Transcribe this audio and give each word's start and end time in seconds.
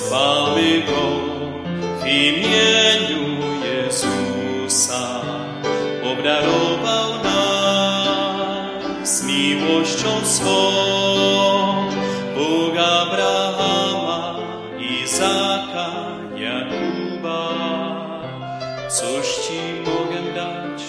chwalmy 0.00 0.82
Go 0.86 1.02
w 2.00 2.06
imieniu 2.06 3.24
Jezusa. 3.64 5.20
Obdarował 6.12 7.10
nas 7.24 9.24
miłością 9.24 10.08
swą, 10.24 10.72
Bóg 12.34 12.76
Abrahama, 12.78 14.38
Izaka, 14.78 15.88
Jakuba. 16.36 17.48
Cóż 18.88 19.26
Ci 19.46 19.60
mogę 19.90 20.20
dać, 20.34 20.82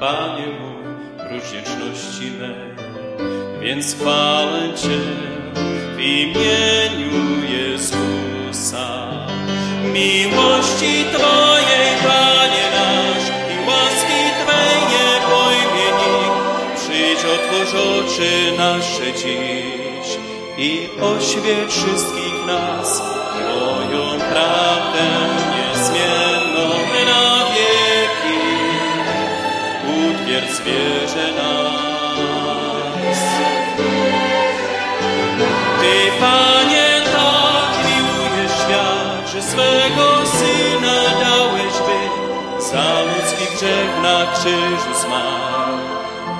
Panie 0.00 0.46
mój, 0.60 0.84
prócz 1.28 1.44
wdzięczności 1.44 2.30
mej, 2.30 2.70
więc 3.60 3.94
chwalę 3.94 4.29
oświeć 21.40 21.72
wszystkich 21.72 22.46
nas 22.46 22.98
Twoją 22.98 24.18
prawdę 24.18 25.06
niezmienną 25.56 26.68
na 27.06 27.44
wieki. 27.54 28.40
Utwierdź 29.86 30.62
wierze 30.64 31.32
nas. 31.32 31.80
Ty, 35.80 36.20
Panie, 36.20 36.88
tak 37.04 37.86
miłujesz 37.86 38.52
świat, 38.52 39.32
że 39.32 39.42
swego 39.42 40.26
Syna 40.26 41.02
dałeś, 41.20 41.74
by 41.86 42.00
za 42.62 43.02
ludzki 43.02 43.56
grzech 43.56 44.02
na 44.02 44.32
krzyżu 44.32 45.00
zmarł 45.02 45.78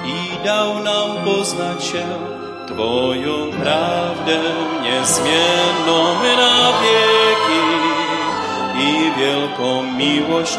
i 0.06 0.45
dał 0.45 0.78
nam 0.78 1.25
poznać 1.25 1.84
się 1.84 2.30
Twoją 2.81 3.50
prawdę 3.50 4.39
niezmienną 4.83 6.14
na 6.36 6.73
wieki 6.83 7.62
i 8.78 9.20
wielką 9.20 9.83
miłość. 9.83 10.59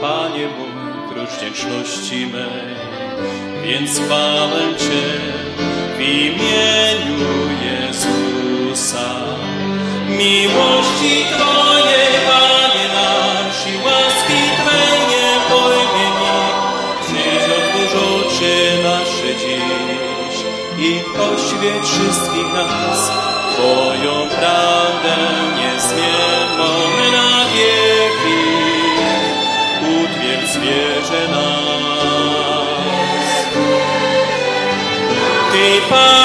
Panie 0.00 0.48
mój, 0.48 1.12
prócz 1.12 1.30
wdzięczności 1.30 2.26
mej, 2.26 2.76
więc 3.62 4.00
chwalę 4.00 4.60
Cię 4.78 5.02
w 5.96 6.00
imieniu 6.00 7.26
Jezusa. 7.64 9.10
Miłości 10.08 11.24
Twojej, 11.32 12.12
Panie 12.30 12.86
nasz, 12.94 13.66
i 13.66 13.76
łaski 13.84 14.42
Twej 14.60 14.98
nie 15.10 15.30
pojmie 15.50 16.08
nikt. 16.20 16.60
Przyjdź, 17.04 17.46
otwórz 17.58 17.94
oczy 17.94 18.54
nasze 18.82 19.34
dziś 19.40 20.36
i 20.78 21.00
oświeć 21.20 21.90
wszystkich 21.90 22.52
nas 22.52 23.10
Twoją 23.54 24.28
prawdę 24.28 24.89
Ty, 35.88 36.19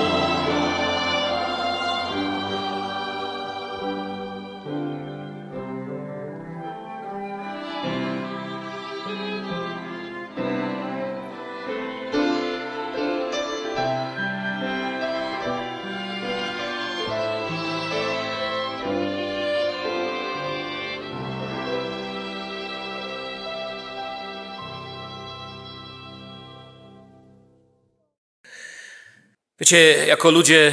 Wiecie, 29.70 30.06
jako 30.06 30.30
ludzie, 30.30 30.72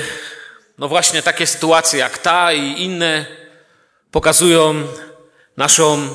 no 0.77 0.88
właśnie 0.88 1.21
takie 1.21 1.47
sytuacje 1.47 1.99
jak 1.99 2.17
ta 2.17 2.53
i 2.53 2.81
inne 2.81 3.25
pokazują 4.11 4.88
naszą 5.57 6.09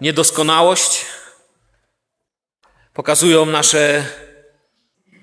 niedoskonałość, 0.00 1.06
pokazują 2.94 3.46
nasze 3.46 4.04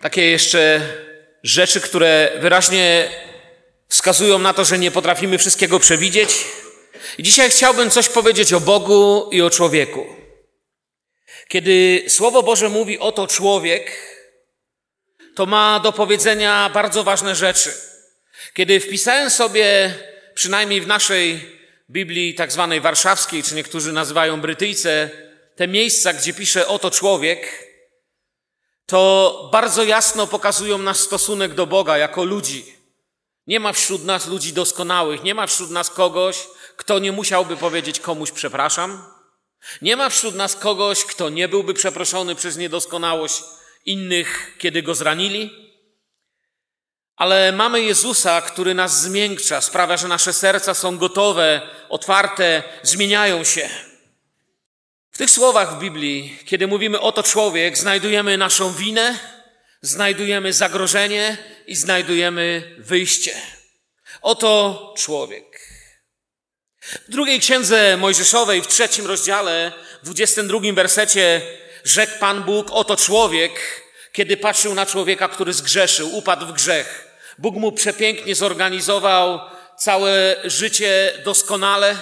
takie 0.01 0.31
jeszcze 0.31 0.81
rzeczy, 1.43 1.81
które 1.81 2.31
wyraźnie 2.39 3.09
wskazują 3.87 4.39
na 4.39 4.53
to, 4.53 4.65
że 4.65 4.79
nie 4.79 4.91
potrafimy 4.91 5.37
wszystkiego 5.37 5.79
przewidzieć. 5.79 6.45
I 7.17 7.23
dzisiaj 7.23 7.51
chciałbym 7.51 7.89
coś 7.89 8.09
powiedzieć 8.09 8.53
o 8.53 8.59
Bogu 8.59 9.29
i 9.31 9.41
o 9.41 9.49
człowieku. 9.49 10.05
Kiedy 11.47 12.03
Słowo 12.07 12.43
Boże 12.43 12.69
mówi 12.69 12.99
oto 12.99 13.27
człowiek, 13.27 14.09
to 15.39 15.45
ma 15.45 15.79
do 15.79 15.91
powiedzenia 15.91 16.69
bardzo 16.73 17.03
ważne 17.03 17.35
rzeczy. 17.35 17.73
Kiedy 18.53 18.79
wpisałem 18.79 19.29
sobie, 19.29 19.95
przynajmniej 20.33 20.81
w 20.81 20.87
naszej 20.87 21.57
Biblii 21.89 22.35
tak 22.35 22.51
zwanej 22.51 22.81
warszawskiej, 22.81 23.43
czy 23.43 23.55
niektórzy 23.55 23.93
nazywają 23.93 24.41
brytyjce, 24.41 25.09
te 25.55 25.67
miejsca, 25.67 26.13
gdzie 26.13 26.33
pisze 26.33 26.67
oto 26.67 26.91
człowiek, 26.91 27.67
to 28.85 29.49
bardzo 29.51 29.83
jasno 29.83 30.27
pokazują 30.27 30.77
nasz 30.77 30.97
stosunek 30.97 31.53
do 31.53 31.67
Boga 31.67 31.97
jako 31.97 32.23
ludzi. 32.23 32.75
Nie 33.47 33.59
ma 33.59 33.73
wśród 33.73 34.05
nas 34.05 34.27
ludzi 34.27 34.53
doskonałych, 34.53 35.23
nie 35.23 35.35
ma 35.35 35.47
wśród 35.47 35.71
nas 35.71 35.89
kogoś, 35.89 36.47
kto 36.77 36.99
nie 36.99 37.11
musiałby 37.11 37.57
powiedzieć 37.57 37.99
komuś 37.99 38.31
przepraszam. 38.31 39.03
Nie 39.81 39.95
ma 39.95 40.09
wśród 40.09 40.35
nas 40.35 40.55
kogoś, 40.55 41.05
kto 41.05 41.29
nie 41.29 41.47
byłby 41.47 41.73
przeproszony 41.73 42.35
przez 42.35 42.57
niedoskonałość 42.57 43.43
innych, 43.85 44.55
kiedy 44.57 44.81
go 44.81 44.95
zranili. 44.95 45.69
Ale 47.15 47.51
mamy 47.51 47.81
Jezusa, 47.81 48.41
który 48.41 48.73
nas 48.73 49.01
zmiękcza, 49.01 49.61
sprawia, 49.61 49.97
że 49.97 50.07
nasze 50.07 50.33
serca 50.33 50.73
są 50.73 50.97
gotowe, 50.97 51.61
otwarte, 51.89 52.63
zmieniają 52.83 53.43
się. 53.43 53.69
W 55.11 55.17
tych 55.17 55.31
słowach 55.31 55.75
w 55.75 55.79
Biblii, 55.79 56.39
kiedy 56.45 56.67
mówimy 56.67 56.99
oto 56.99 57.23
człowiek, 57.23 57.77
znajdujemy 57.77 58.37
naszą 58.37 58.73
winę, 58.73 59.19
znajdujemy 59.81 60.53
zagrożenie 60.53 61.37
i 61.67 61.75
znajdujemy 61.75 62.75
wyjście. 62.77 63.35
Oto 64.21 64.93
człowiek. 64.97 65.59
W 66.81 67.11
drugiej 67.11 67.39
księdze 67.39 67.97
Mojżeszowej, 67.97 68.61
w 68.61 68.67
trzecim 68.67 69.07
rozdziale, 69.07 69.71
w 70.01 70.03
dwudziestym 70.03 70.47
drugim 70.47 70.75
wersecie, 70.75 71.41
rzekł 71.83 72.19
Pan 72.19 72.43
Bóg, 72.43 72.67
oto 72.71 72.97
człowiek, 72.97 73.81
kiedy 74.11 74.37
patrzył 74.37 74.73
na 74.75 74.85
człowieka, 74.85 75.27
który 75.27 75.53
zgrzeszył, 75.53 76.15
upadł 76.15 76.45
w 76.45 76.51
grzech. 76.51 77.07
Bóg 77.37 77.55
mu 77.55 77.71
przepięknie 77.71 78.35
zorganizował 78.35 79.39
całe 79.77 80.35
życie 80.43 81.13
doskonale, 81.25 81.95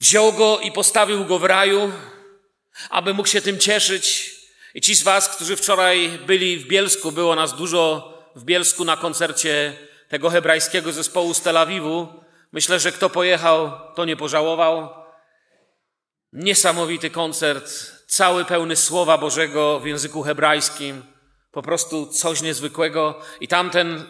wziął 0.00 0.32
go 0.32 0.58
i 0.58 0.72
postawił 0.72 1.24
go 1.24 1.38
w 1.38 1.44
raju, 1.44 1.92
aby 2.90 3.14
mógł 3.14 3.28
się 3.28 3.40
tym 3.40 3.58
cieszyć. 3.58 4.36
I 4.74 4.80
ci 4.80 4.94
z 4.94 5.02
Was, 5.02 5.28
którzy 5.28 5.56
wczoraj 5.56 6.08
byli 6.26 6.58
w 6.58 6.66
Bielsku, 6.66 7.12
było 7.12 7.34
nas 7.34 7.56
dużo 7.56 8.12
w 8.36 8.44
Bielsku 8.44 8.84
na 8.84 8.96
koncercie 8.96 9.76
tego 10.08 10.30
hebrajskiego 10.30 10.92
zespołu 10.92 11.34
z 11.34 11.40
Tel 11.40 11.56
Awiwu. 11.56 12.08
Myślę, 12.52 12.80
że 12.80 12.92
kto 12.92 13.10
pojechał, 13.10 13.72
to 13.94 14.04
nie 14.04 14.16
pożałował. 14.16 14.88
Niesamowity 16.32 17.10
koncert, 17.10 17.95
cały 18.06 18.44
pełny 18.44 18.76
Słowa 18.76 19.18
Bożego 19.18 19.80
w 19.80 19.86
języku 19.86 20.22
hebrajskim. 20.22 21.02
Po 21.52 21.62
prostu 21.62 22.06
coś 22.06 22.42
niezwykłego. 22.42 23.20
I 23.40 23.48
tamten 23.48 24.04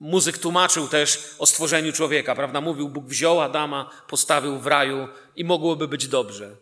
muzyk 0.00 0.38
tłumaczył 0.38 0.88
też 0.88 1.18
o 1.38 1.46
stworzeniu 1.46 1.92
człowieka, 1.92 2.34
prawda? 2.34 2.60
Mówił, 2.60 2.88
Bóg 2.88 3.04
wziął 3.04 3.40
Adama, 3.40 3.90
postawił 4.08 4.58
w 4.58 4.66
raju 4.66 5.08
i 5.36 5.44
mogłoby 5.44 5.88
być 5.88 6.08
dobrze. 6.08 6.56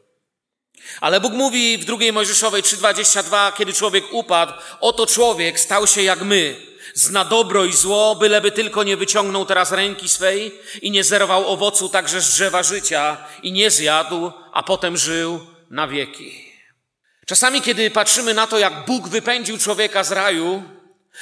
Ale 1.00 1.20
Bóg 1.20 1.32
mówi 1.32 1.78
w 1.78 1.84
drugiej 1.84 2.12
Mojżeszowej 2.12 2.62
3:22, 2.62 3.52
kiedy 3.52 3.72
człowiek 3.72 4.04
upadł, 4.12 4.52
oto 4.80 5.06
człowiek 5.06 5.60
stał 5.60 5.86
się 5.86 6.02
jak 6.02 6.22
my, 6.22 6.56
zna 6.94 7.24
dobro 7.24 7.64
i 7.64 7.72
zło, 7.72 8.16
byleby 8.16 8.52
tylko 8.52 8.82
nie 8.82 8.96
wyciągnął 8.96 9.44
teraz 9.44 9.72
ręki 9.72 10.08
swej 10.08 10.58
i 10.82 10.90
nie 10.90 11.04
zerwał 11.04 11.46
owocu 11.46 11.88
także 11.88 12.20
z 12.20 12.34
drzewa 12.34 12.62
życia 12.62 13.16
i 13.42 13.52
nie 13.52 13.70
zjadł, 13.70 14.32
a 14.52 14.62
potem 14.62 14.96
żył 14.96 15.40
na 15.70 15.88
wieki. 15.88 16.51
Czasami, 17.26 17.62
kiedy 17.62 17.90
patrzymy 17.90 18.34
na 18.34 18.46
to, 18.46 18.58
jak 18.58 18.84
Bóg 18.84 19.08
wypędził 19.08 19.58
człowieka 19.58 20.04
z 20.04 20.12
raju, 20.12 20.62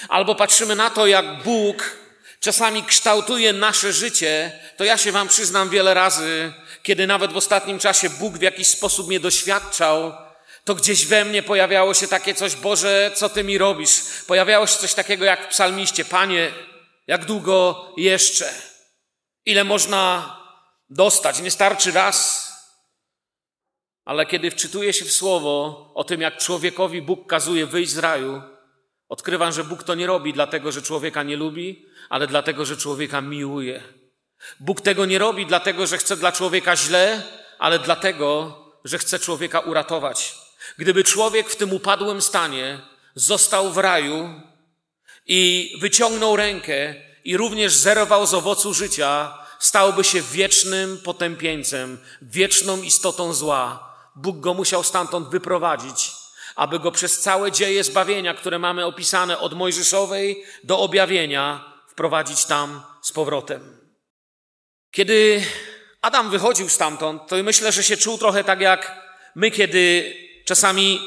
albo 0.08 0.35
patrzymy 0.35 0.75
na 0.76 0.91
to, 0.91 1.06
jak 1.06 1.43
Bóg 1.43 1.97
czasami 2.41 2.85
kształtuje 2.85 3.52
nasze 3.52 3.93
życie, 3.93 4.52
to 4.76 4.85
ja 4.85 4.97
się 4.97 5.12
Wam 5.12 5.29
przyznam 5.29 5.70
wiele 5.70 5.94
razy, 5.94 6.52
kiedy 6.82 7.06
nawet 7.06 7.32
w 7.32 7.37
ostatnim 7.37 7.79
czasie 7.79 8.11
Bóg 8.11 8.38
w 8.38 8.43
jakiś 8.43 8.67
sposób 8.67 9.08
mnie 9.08 9.20
doświadczał, 9.20 10.12
to 10.64 10.75
gdzieś 10.75 11.06
we 11.06 11.25
mnie 11.25 11.43
pojawiało 11.43 11.94
się 11.94 12.08
takie 12.08 12.35
coś, 12.35 12.56
Boże, 12.56 13.11
co 13.14 13.29
Ty 13.29 13.44
mi 13.44 13.58
robisz? 13.58 14.00
Pojawiało 14.26 14.67
się 14.67 14.79
coś 14.79 14.94
takiego 14.94 15.25
jak 15.25 15.44
w 15.44 15.49
psalmiście, 15.49 16.05
Panie, 16.05 16.52
jak 17.06 17.25
długo 17.25 17.88
jeszcze? 17.97 18.52
Ile 19.47 19.64
można 19.64 20.37
dostać? 20.91 21.41
Nie 21.41 21.50
starczy 21.50 21.93
raz. 21.93 22.39
Ale 24.05 24.26
kiedy 24.26 24.50
wczytuję 24.50 24.93
się 24.93 25.05
w 25.05 25.12
słowo 25.12 25.91
o 25.94 26.05
tym, 26.05 26.20
jak 26.20 26.37
człowiekowi 26.37 27.02
Bóg 27.02 27.26
kazuje 27.26 27.67
wyjść 27.67 27.93
z 27.93 27.99
raju, 27.99 28.43
odkrywam, 29.08 29.52
że 29.52 29.64
Bóg 29.64 29.82
to 29.82 29.94
nie 29.94 30.06
robi 30.06 30.32
dlatego, 30.32 30.73
że 30.73 30.82
człowieka 30.82 31.23
nie 31.23 31.37
lubi, 31.37 31.87
ale 32.08 32.26
dlatego, 32.26 32.64
że 32.64 32.76
człowieka 32.76 33.20
miłuje. 33.20 33.82
Bóg 34.61 34.80
tego 34.80 35.07
nie 35.07 35.19
robi 35.19 35.47
dlatego, 35.47 35.87
że 35.87 35.99
chce 35.99 36.16
dla 36.16 36.33
człowieka 36.33 36.76
źle, 36.76 37.23
ale 37.59 37.78
dlatego, 37.78 38.57
że 38.85 38.99
chce 38.99 39.19
człowieka 39.19 39.61
uratować. 39.61 40.35
Gdyby 40.78 41.04
człowiek 41.04 41.50
w 41.50 41.57
tym 41.57 41.73
upadłym 41.73 42.23
stanie 42.23 42.80
został 43.14 43.73
w 43.73 43.78
raju 43.78 44.40
i 45.26 45.73
wyciągnął 45.80 46.37
rękę 46.37 46.95
i 47.25 47.37
również 47.37 47.75
zerwał 47.75 48.26
z 48.26 48.35
owocu 48.35 48.75
życia, 48.75 49.38
stałby 49.59 50.04
się 50.04 50.23
wiecznym 50.23 50.99
potępieńcem, 50.99 51.99
wieczną 52.23 52.83
istotą 52.83 53.33
zła. 53.33 53.89
Bóg 54.20 54.40
go 54.40 54.54
musiał 54.54 54.84
stamtąd 54.84 55.28
wyprowadzić, 55.28 56.12
aby 56.56 56.78
go 56.78 56.92
przez 56.92 57.20
całe 57.20 57.52
dzieje 57.52 57.84
zbawienia, 57.84 58.34
które 58.34 58.58
mamy 58.58 58.86
opisane 58.86 59.38
od 59.38 59.54
Mojżeszowej 59.54 60.44
do 60.64 60.78
objawienia, 60.78 61.74
wprowadzić 61.88 62.44
tam 62.44 62.82
z 63.02 63.12
powrotem. 63.12 63.76
Kiedy 64.90 65.44
Adam 66.02 66.30
wychodził 66.30 66.68
stamtąd, 66.68 67.22
to 67.28 67.36
myślę, 67.36 67.72
że 67.72 67.82
się 67.82 67.96
czuł 67.96 68.18
trochę 68.18 68.44
tak 68.44 68.60
jak 68.60 69.10
my, 69.34 69.50
kiedy 69.50 70.14
czasami 70.46 71.00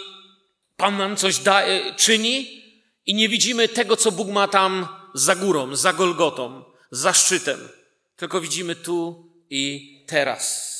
Pan 0.77 0.97
nam 0.97 1.15
coś 1.15 1.37
da, 1.37 1.61
e, 1.61 1.95
czyni 1.95 2.63
i 3.05 3.15
nie 3.15 3.29
widzimy 3.29 3.67
tego, 3.67 3.97
co 3.97 4.11
Bóg 4.11 4.27
ma 4.27 4.47
tam 4.47 4.87
za 5.13 5.35
górą, 5.35 5.75
za 5.75 5.93
Golgotą, 5.93 6.63
za 6.91 7.13
szczytem, 7.13 7.69
tylko 8.15 8.41
widzimy 8.41 8.75
tu 8.75 9.27
i 9.49 9.93
teraz. 10.07 10.72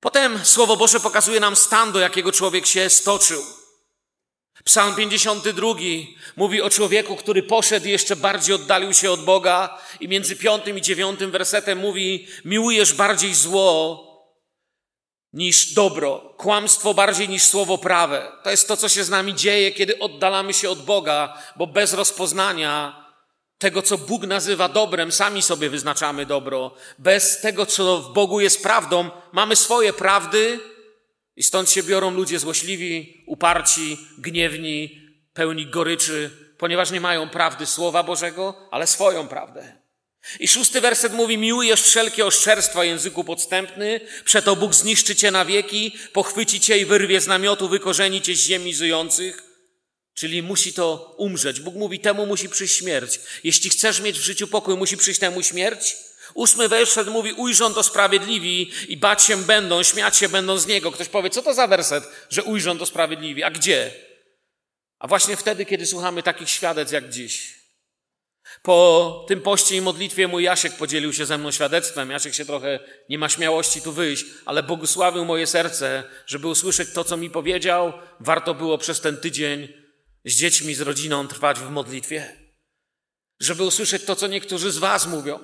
Potem 0.00 0.44
Słowo 0.44 0.76
Boże 0.76 1.00
pokazuje 1.00 1.40
nam 1.40 1.56
stan, 1.56 1.92
do 1.92 1.98
jakiego 1.98 2.32
człowiek 2.32 2.66
się 2.66 2.90
stoczył. 2.90 3.42
Psalm 4.64 4.94
52 4.94 5.74
mówi 6.36 6.62
o 6.62 6.70
człowieku, 6.70 7.16
który 7.16 7.42
poszedł 7.42 7.86
i 7.86 7.90
jeszcze 7.90 8.16
bardziej 8.16 8.54
oddalił 8.54 8.94
się 8.94 9.10
od 9.10 9.24
Boga 9.24 9.78
i 10.00 10.08
między 10.08 10.36
piątym 10.36 10.78
i 10.78 10.82
dziewiątym 10.82 11.30
wersetem 11.30 11.78
mówi, 11.78 12.28
miłujesz 12.44 12.92
bardziej 12.92 13.34
zło 13.34 14.06
niż 15.32 15.72
dobro, 15.72 16.34
kłamstwo 16.36 16.94
bardziej 16.94 17.28
niż 17.28 17.42
słowo 17.42 17.78
prawe. 17.78 18.32
To 18.42 18.50
jest 18.50 18.68
to, 18.68 18.76
co 18.76 18.88
się 18.88 19.04
z 19.04 19.10
nami 19.10 19.34
dzieje, 19.34 19.72
kiedy 19.72 19.98
oddalamy 19.98 20.54
się 20.54 20.70
od 20.70 20.84
Boga, 20.84 21.42
bo 21.56 21.66
bez 21.66 21.92
rozpoznania 21.92 23.04
tego, 23.60 23.82
co 23.82 23.98
Bóg 23.98 24.26
nazywa 24.26 24.68
dobrem, 24.68 25.12
sami 25.12 25.42
sobie 25.42 25.70
wyznaczamy 25.70 26.26
dobro. 26.26 26.74
Bez 26.98 27.40
tego, 27.40 27.66
co 27.66 27.98
w 28.02 28.12
Bogu 28.12 28.40
jest 28.40 28.62
prawdą, 28.62 29.10
mamy 29.32 29.56
swoje 29.56 29.92
prawdy, 29.92 30.60
i 31.36 31.42
stąd 31.42 31.70
się 31.70 31.82
biorą 31.82 32.10
ludzie 32.10 32.38
złośliwi, 32.38 33.24
uparci, 33.26 33.98
gniewni, 34.18 35.00
pełni 35.32 35.66
goryczy, 35.66 36.30
ponieważ 36.58 36.90
nie 36.90 37.00
mają 37.00 37.28
prawdy 37.28 37.66
Słowa 37.66 38.02
Bożego, 38.02 38.68
ale 38.70 38.86
swoją 38.86 39.28
prawdę. 39.28 39.76
I 40.40 40.48
szósty 40.48 40.80
werset 40.80 41.12
mówi, 41.12 41.38
miłujesz 41.38 41.82
wszelkie 41.82 42.26
oszczerstwa 42.26 42.84
języku 42.84 43.24
podstępny, 43.24 44.00
przeto 44.24 44.56
Bóg 44.56 44.74
zniszczy 44.74 45.16
cię 45.16 45.30
na 45.30 45.44
wieki, 45.44 45.98
pochwyci 46.12 46.60
cię 46.60 46.78
i 46.78 46.84
wyrwie 46.84 47.20
z 47.20 47.26
namiotu, 47.26 47.68
wykorzeni 47.68 48.22
cię 48.22 48.36
z 48.36 48.40
ziemi 48.40 48.74
żyjących. 48.74 49.49
Czyli 50.20 50.42
musi 50.42 50.72
to 50.72 51.14
umrzeć. 51.16 51.60
Bóg 51.60 51.74
mówi, 51.74 52.00
temu 52.00 52.26
musi 52.26 52.48
przyjść 52.48 52.76
śmierć. 52.76 53.20
Jeśli 53.44 53.70
chcesz 53.70 54.00
mieć 54.00 54.18
w 54.18 54.22
życiu 54.22 54.48
pokój, 54.48 54.76
musi 54.76 54.96
przyjść 54.96 55.20
temu 55.20 55.42
śmierć. 55.42 55.96
Ósmy 56.34 56.68
werset 56.68 57.08
mówi, 57.08 57.32
ujrzą 57.32 57.74
to 57.74 57.82
sprawiedliwi 57.82 58.72
i 58.88 58.96
bać 58.96 59.22
się 59.22 59.36
będą, 59.36 59.82
śmiać 59.82 60.16
się 60.16 60.28
będą 60.28 60.58
z 60.58 60.66
niego. 60.66 60.92
Ktoś 60.92 61.08
powie, 61.08 61.30
co 61.30 61.42
to 61.42 61.54
za 61.54 61.66
werset, 61.66 62.04
że 62.30 62.42
ujrzą 62.42 62.78
to 62.78 62.86
sprawiedliwi? 62.86 63.42
A 63.42 63.50
gdzie? 63.50 63.92
A 64.98 65.08
właśnie 65.08 65.36
wtedy, 65.36 65.66
kiedy 65.66 65.86
słuchamy 65.86 66.22
takich 66.22 66.50
świadectw 66.50 66.92
jak 66.92 67.10
dziś. 67.10 67.60
Po 68.62 69.24
tym 69.28 69.40
poście 69.40 69.76
i 69.76 69.80
modlitwie 69.80 70.28
mój 70.28 70.44
Jasiek 70.44 70.76
podzielił 70.76 71.12
się 71.12 71.26
ze 71.26 71.38
mną 71.38 71.50
świadectwem. 71.50 72.10
Jasiek 72.10 72.34
się 72.34 72.44
trochę 72.44 72.80
nie 73.08 73.18
ma 73.18 73.28
śmiałości 73.28 73.82
tu 73.82 73.92
wyjść, 73.92 74.24
ale 74.44 74.62
błogosławił 74.62 75.24
moje 75.24 75.46
serce, 75.46 76.04
żeby 76.26 76.48
usłyszeć 76.48 76.88
to, 76.94 77.04
co 77.04 77.16
mi 77.16 77.30
powiedział. 77.30 77.92
Warto 78.20 78.54
było 78.54 78.78
przez 78.78 79.00
ten 79.00 79.16
tydzień 79.16 79.79
z 80.24 80.34
dziećmi, 80.36 80.74
z 80.74 80.80
rodziną 80.80 81.28
trwać 81.28 81.58
w 81.58 81.70
modlitwie. 81.70 82.36
Żeby 83.40 83.64
usłyszeć 83.64 84.04
to, 84.04 84.16
co 84.16 84.26
niektórzy 84.26 84.72
z 84.72 84.78
Was 84.78 85.06
mówią. 85.06 85.40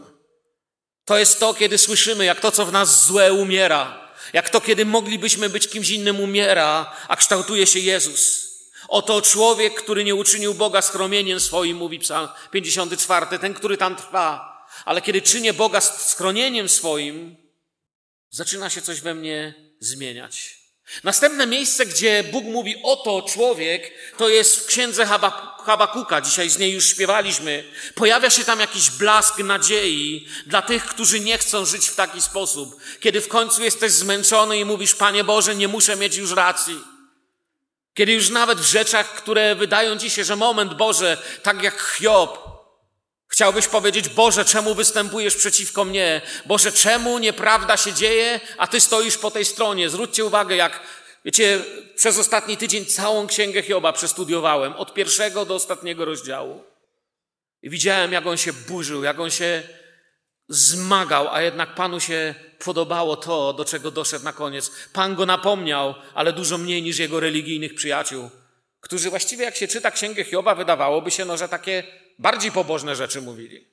To 1.05 1.19
jest 1.19 1.41
to, 1.41 1.55
kiedy 1.55 1.79
słyszymy, 1.79 2.25
jak 2.25 2.41
to, 2.41 2.53
co 2.53 2.67
w 2.67 2.73
nas 2.73 3.07
złe 3.07 3.33
umiera. 3.33 4.13
Jak 4.33 4.51
to, 4.51 4.61
kiedy 4.61 4.85
moglibyśmy 4.85 5.49
być 5.49 5.69
kimś 5.69 5.91
innym 5.91 6.21
umiera, 6.21 6.97
a 7.09 7.17
kształtuje 7.17 7.67
się 7.67 7.79
Jezus. 7.79 8.47
Oto 8.89 9.23
człowiek, 9.23 9.83
który 9.83 10.05
nie 10.05 10.15
uczynił 10.15 10.55
Boga 10.55 10.83
schromieniem 10.83 11.41
swoim, 11.41 11.77
mówi 11.77 11.99
Psalm 11.99 12.29
54, 12.51 13.39
ten, 13.39 13.55
który 13.55 13.77
tam 13.77 13.97
trwa. 13.97 14.57
Ale 14.85 15.03
kiedy 15.03 15.23
czynię 15.23 15.53
Boga 15.53 15.81
schronieniem 15.81 16.69
swoim, 16.69 17.37
zaczyna 18.31 18.71
się 18.71 18.83
coś 18.83 19.01
we 19.01 19.15
mnie 19.15 19.55
zmieniać. 19.81 20.66
Następne 21.05 21.47
miejsce, 21.47 21.87
gdzie 21.87 22.25
Bóg 22.25 22.45
mówi 22.45 22.77
oto 22.83 23.23
człowiek, 23.23 23.93
to 24.17 24.29
jest 24.29 24.57
w 24.57 24.67
księdze 24.67 25.07
Habakuka. 25.65 26.21
Dzisiaj 26.21 26.51
z 26.51 26.59
niej 26.59 26.73
już 26.73 26.87
śpiewaliśmy. 26.87 27.65
Pojawia 27.95 28.31
się 28.31 28.45
tam 28.45 28.61
jakiś 28.61 28.91
blask 28.91 29.39
nadziei 29.39 30.29
dla 30.47 30.63
tych, 30.63 30.85
którzy 30.85 31.21
nie 31.21 31.39
chcą 31.39 31.65
żyć 31.65 31.89
w 31.89 31.95
taki 31.97 32.21
sposób. 32.21 32.77
Kiedy 33.01 33.21
w 33.21 33.29
końcu 33.29 33.63
jesteś 33.63 33.93
zmęczony 33.93 34.59
i 34.59 34.65
mówisz, 34.65 34.95
Panie 34.95 35.25
Boże, 35.25 35.55
nie 35.55 35.69
muszę 35.69 35.97
mieć 35.97 36.17
już 36.17 36.33
racji. 36.33 36.81
Kiedy 37.95 38.13
już 38.13 38.31
nawet 38.31 38.61
w 38.61 38.71
rzeczach, 38.71 39.15
które 39.15 39.55
wydają 39.55 39.99
ci 39.99 40.11
się, 40.11 40.25
że 40.25 40.37
moment 40.37 40.75
Boże, 40.75 41.23
tak 41.43 41.63
jak 41.63 41.83
Hiob, 41.99 42.56
chciałbyś 43.29 43.67
powiedzieć, 43.67 44.09
Boże, 44.09 44.45
czemu 44.45 44.75
występujesz 44.75 45.37
przeciwko 45.37 45.85
mnie? 45.85 46.21
Boże, 46.47 46.73
czemu 46.73 47.19
nieprawda 47.19 47.77
się 47.77 47.93
dzieje, 47.93 48.41
a 48.59 48.67
Ty 48.67 48.81
stoisz 48.81 49.19
po 49.19 49.31
tej 49.31 49.45
stronie? 49.45 49.91
Zwróćcie 49.91 50.25
uwagę, 50.25 50.57
jak, 50.57 50.81
wiecie, 51.25 51.65
przez 51.97 52.19
ostatni 52.19 52.57
tydzień 52.57 52.87
całą 52.87 53.27
księgę 53.27 53.63
Hioba 53.63 53.93
przestudiowałem, 53.93 54.73
od 54.73 54.95
pierwszego 54.95 55.45
do 55.45 55.55
ostatniego 55.55 56.05
rozdziału. 56.05 56.65
I 57.63 57.71
widziałem, 57.71 58.13
jak 58.13 58.27
on 58.27 58.37
się 58.37 58.53
burzył, 58.53 59.05
jak 59.05 59.21
on 59.21 59.31
się 59.31 59.63
zmagał, 60.49 61.29
a 61.35 61.43
jednak 61.43 61.75
Panu 61.75 62.01
się 62.01 62.35
podobało 62.65 63.17
to, 63.17 63.53
do 63.53 63.65
czego 63.65 63.91
doszedł 63.91 64.25
na 64.25 64.33
koniec. 64.33 64.71
Pan 64.93 65.15
go 65.15 65.27
napomniał, 65.27 65.95
ale 66.15 66.33
dużo 66.33 66.59
mniej 66.59 66.83
niż 66.83 66.99
jego 66.99 67.21
religijnych 67.21 67.75
przyjaciół, 67.75 68.31
którzy 68.87 69.11
właściwie, 69.11 69.45
jak 69.45 69.57
się 69.57 69.69
czyta 69.69 69.91
Księgę 69.91 70.25
Hioba, 70.25 70.55
wydawałoby 70.55 71.11
się, 71.11 71.25
no, 71.25 71.37
że 71.37 71.49
takie 71.49 71.83
bardziej 72.19 72.53
pobożne 72.53 72.97
rzeczy 72.97 73.21
mówili. 73.21 73.67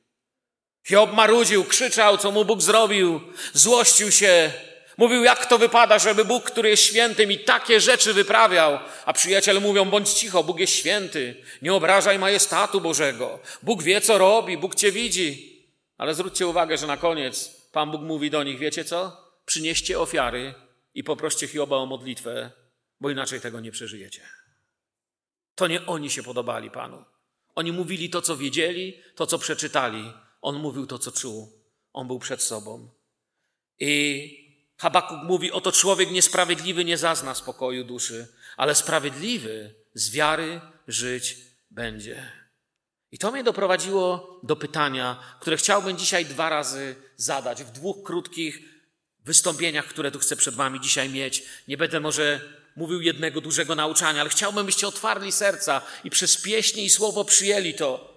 Hiob 0.87 1.13
marudził, 1.13 1.63
krzyczał, 1.63 2.17
co 2.17 2.31
mu 2.31 2.45
Bóg 2.45 2.61
zrobił, 2.61 3.21
złościł 3.53 4.11
się, 4.11 4.51
mówił, 4.97 5.23
jak 5.23 5.45
to 5.45 5.57
wypada, 5.57 5.99
żeby 5.99 6.25
Bóg, 6.25 6.43
który 6.43 6.69
jest 6.69 6.83
święty, 6.83 7.27
mi 7.27 7.39
takie 7.39 7.81
rzeczy 7.81 8.13
wyprawiał. 8.13 8.79
A 9.05 9.13
przyjaciele 9.13 9.59
mówią, 9.59 9.85
bądź 9.85 10.09
cicho, 10.09 10.43
Bóg 10.43 10.59
jest 10.59 10.73
święty, 10.73 11.43
nie 11.61 11.73
obrażaj 11.73 12.19
majestatu 12.19 12.81
Bożego. 12.81 13.39
Bóg 13.63 13.83
wie, 13.83 14.01
co 14.01 14.17
robi, 14.17 14.57
Bóg 14.57 14.75
cię 14.75 14.91
widzi. 14.91 15.53
Ale 15.97 16.13
zwróćcie 16.13 16.47
uwagę, 16.47 16.77
że 16.77 16.87
na 16.87 16.97
koniec 16.97 17.49
Pan 17.71 17.91
Bóg 17.91 18.01
mówi 18.01 18.29
do 18.29 18.43
nich, 18.43 18.59
wiecie 18.59 18.85
co? 18.85 19.17
Przynieście 19.45 19.99
ofiary 19.99 20.53
i 20.93 21.03
poproście 21.03 21.47
Hioba 21.47 21.77
o 21.77 21.85
modlitwę, 21.85 22.51
bo 22.99 23.09
inaczej 23.09 23.41
tego 23.41 23.59
nie 23.59 23.71
przeżyjecie. 23.71 24.42
To 25.55 25.67
nie 25.67 25.85
oni 25.85 26.09
się 26.09 26.23
podobali 26.23 26.71
Panu. 26.71 27.03
Oni 27.55 27.71
mówili 27.71 28.09
to, 28.09 28.21
co 28.21 28.37
wiedzieli, 28.37 29.01
to, 29.15 29.27
co 29.27 29.39
przeczytali. 29.39 30.13
On 30.41 30.55
mówił 30.55 30.85
to, 30.85 30.99
co 30.99 31.11
czuł. 31.11 31.63
On 31.93 32.07
był 32.07 32.19
przed 32.19 32.43
sobą. 32.43 32.89
I 33.79 34.43
Habakuk 34.77 35.23
mówi, 35.23 35.51
oto 35.51 35.71
człowiek 35.71 36.11
niesprawiedliwy 36.11 36.85
nie 36.85 36.97
zazna 36.97 37.35
spokoju 37.35 37.83
duszy, 37.83 38.27
ale 38.57 38.75
sprawiedliwy 38.75 39.75
z 39.93 40.11
wiary 40.11 40.61
żyć 40.87 41.37
będzie. 41.71 42.31
I 43.11 43.17
to 43.17 43.31
mnie 43.31 43.43
doprowadziło 43.43 44.39
do 44.43 44.55
pytania, 44.55 45.37
które 45.39 45.57
chciałbym 45.57 45.97
dzisiaj 45.97 46.25
dwa 46.25 46.49
razy 46.49 46.95
zadać 47.15 47.63
w 47.63 47.71
dwóch 47.71 48.03
krótkich 48.03 48.59
wystąpieniach, 49.25 49.85
które 49.85 50.11
tu 50.11 50.19
chcę 50.19 50.35
przed 50.35 50.55
Wami 50.55 50.81
dzisiaj 50.81 51.09
mieć. 51.09 51.43
Nie 51.67 51.77
będę 51.77 51.99
może 51.99 52.41
mówił 52.75 53.01
jednego 53.01 53.41
dużego 53.41 53.75
nauczania, 53.75 54.21
ale 54.21 54.29
chciałbym, 54.29 54.65
byście 54.65 54.87
otwarli 54.87 55.31
serca 55.31 55.81
i 56.03 56.09
przez 56.09 56.41
pieśni 56.41 56.85
i 56.85 56.89
słowo 56.89 57.25
przyjęli 57.25 57.73
to. 57.73 58.13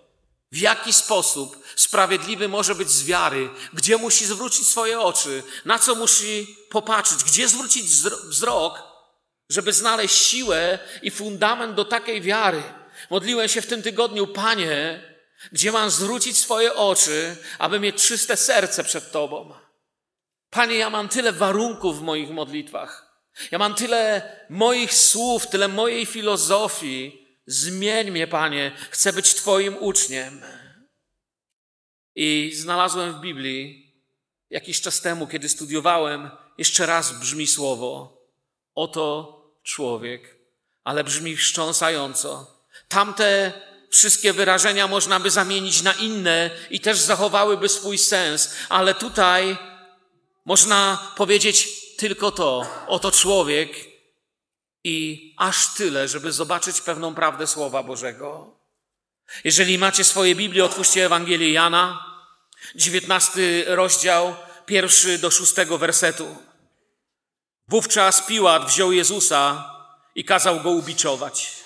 W 0.52 0.58
jaki 0.58 0.92
sposób 0.92 1.64
sprawiedliwy 1.76 2.48
może 2.48 2.74
być 2.74 2.90
z 2.90 3.04
wiary? 3.04 3.48
Gdzie 3.72 3.96
musi 3.96 4.26
zwrócić 4.26 4.68
swoje 4.68 5.00
oczy? 5.00 5.42
Na 5.64 5.78
co 5.78 5.94
musi 5.94 6.56
popatrzeć? 6.70 7.24
Gdzie 7.24 7.48
zwrócić 7.48 7.84
wzrok, 8.28 8.82
żeby 9.48 9.72
znaleźć 9.72 10.16
siłę 10.16 10.78
i 11.02 11.10
fundament 11.10 11.74
do 11.74 11.84
takiej 11.84 12.22
wiary? 12.22 12.62
Modliłem 13.10 13.48
się 13.48 13.62
w 13.62 13.66
tym 13.66 13.82
tygodniu, 13.82 14.26
Panie, 14.26 15.02
gdzie 15.52 15.72
mam 15.72 15.90
zwrócić 15.90 16.38
swoje 16.38 16.74
oczy, 16.74 17.36
aby 17.58 17.80
mieć 17.80 18.06
czyste 18.06 18.36
serce 18.36 18.84
przed 18.84 19.12
Tobą. 19.12 19.54
Panie, 20.50 20.76
ja 20.76 20.90
mam 20.90 21.08
tyle 21.08 21.32
warunków 21.32 21.98
w 21.98 22.02
moich 22.02 22.30
modlitwach. 22.30 23.05
Ja 23.50 23.58
mam 23.58 23.74
tyle 23.74 24.22
moich 24.50 24.94
słów, 24.94 25.46
tyle 25.46 25.68
mojej 25.68 26.06
filozofii. 26.06 27.26
Zmień 27.46 28.10
mnie, 28.10 28.26
Panie. 28.26 28.72
Chcę 28.90 29.12
być 29.12 29.34
Twoim 29.34 29.76
uczniem. 29.80 30.42
I 32.14 32.52
znalazłem 32.54 33.12
w 33.12 33.20
Biblii 33.20 33.92
jakiś 34.50 34.80
czas 34.80 35.00
temu, 35.00 35.26
kiedy 35.26 35.48
studiowałem, 35.48 36.30
jeszcze 36.58 36.86
raz 36.86 37.12
brzmi 37.20 37.46
słowo. 37.46 38.22
Oto 38.74 39.36
człowiek, 39.62 40.36
ale 40.84 41.04
brzmi 41.04 41.36
wstrząsająco. 41.36 42.60
Tamte 42.88 43.52
wszystkie 43.90 44.32
wyrażenia 44.32 44.88
można 44.88 45.20
by 45.20 45.30
zamienić 45.30 45.82
na 45.82 45.92
inne 45.92 46.50
i 46.70 46.80
też 46.80 46.98
zachowałyby 46.98 47.68
swój 47.68 47.98
sens, 47.98 48.54
ale 48.68 48.94
tutaj 48.94 49.58
można 50.44 51.12
powiedzieć 51.16 51.85
tylko 51.96 52.30
to, 52.30 52.66
oto 52.86 53.12
człowiek 53.12 53.76
i 54.84 55.34
aż 55.38 55.74
tyle, 55.74 56.08
żeby 56.08 56.32
zobaczyć 56.32 56.80
pewną 56.80 57.14
prawdę 57.14 57.46
Słowa 57.46 57.82
Bożego. 57.82 58.56
Jeżeli 59.44 59.78
macie 59.78 60.04
swoje 60.04 60.34
Biblię, 60.34 60.64
otwórzcie 60.64 61.06
Ewangelię 61.06 61.52
Jana, 61.52 62.04
19 62.74 63.64
rozdział, 63.66 64.36
pierwszy 64.66 65.18
do 65.18 65.30
szóstego 65.30 65.78
wersetu. 65.78 66.36
Wówczas 67.68 68.26
Piłat 68.26 68.66
wziął 68.66 68.92
Jezusa 68.92 69.70
i 70.14 70.24
kazał 70.24 70.60
go 70.60 70.70
ubiczować. 70.70 71.56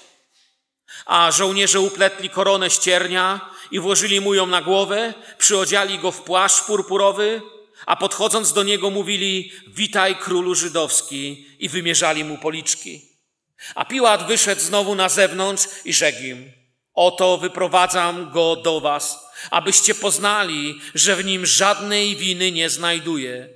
A 1.07 1.31
żołnierze 1.31 1.81
upletli 1.81 2.31
koronę 2.31 2.71
ściernia 2.71 3.51
i 3.71 3.81
włożyli 3.81 4.21
mu 4.21 4.35
ją 4.35 4.47
na 4.47 4.63
głowę, 4.63 5.15
przyodziali 5.39 5.99
go 5.99 6.13
w 6.13 6.23
płaszcz 6.23 6.65
purpurowy, 6.65 7.43
a 7.87 7.97
podchodząc 7.97 8.53
do 8.53 8.63
niego 8.63 8.91
mówili, 8.91 9.53
witaj 9.69 10.17
królu 10.17 10.55
żydowski 10.55 11.47
i 11.59 11.69
wymierzali 11.69 12.25
mu 12.25 12.39
policzki. 12.39 13.03
A 13.75 13.85
Piłat 13.85 14.27
wyszedł 14.27 14.61
znowu 14.61 14.95
na 14.95 15.09
zewnątrz 15.09 15.69
i 15.85 15.93
rzekł 15.93 16.23
im, 16.23 16.53
oto 16.95 17.39
wyprowadzam 17.39 18.31
go 18.31 18.57
do 18.57 18.81
was, 18.81 19.19
abyście 19.51 19.95
poznali, 19.95 20.81
że 20.95 21.17
w 21.17 21.25
nim 21.25 21.47
żadnej 21.47 22.17
winy 22.17 22.53
nie 22.53 22.71
znajduje. 22.71 23.49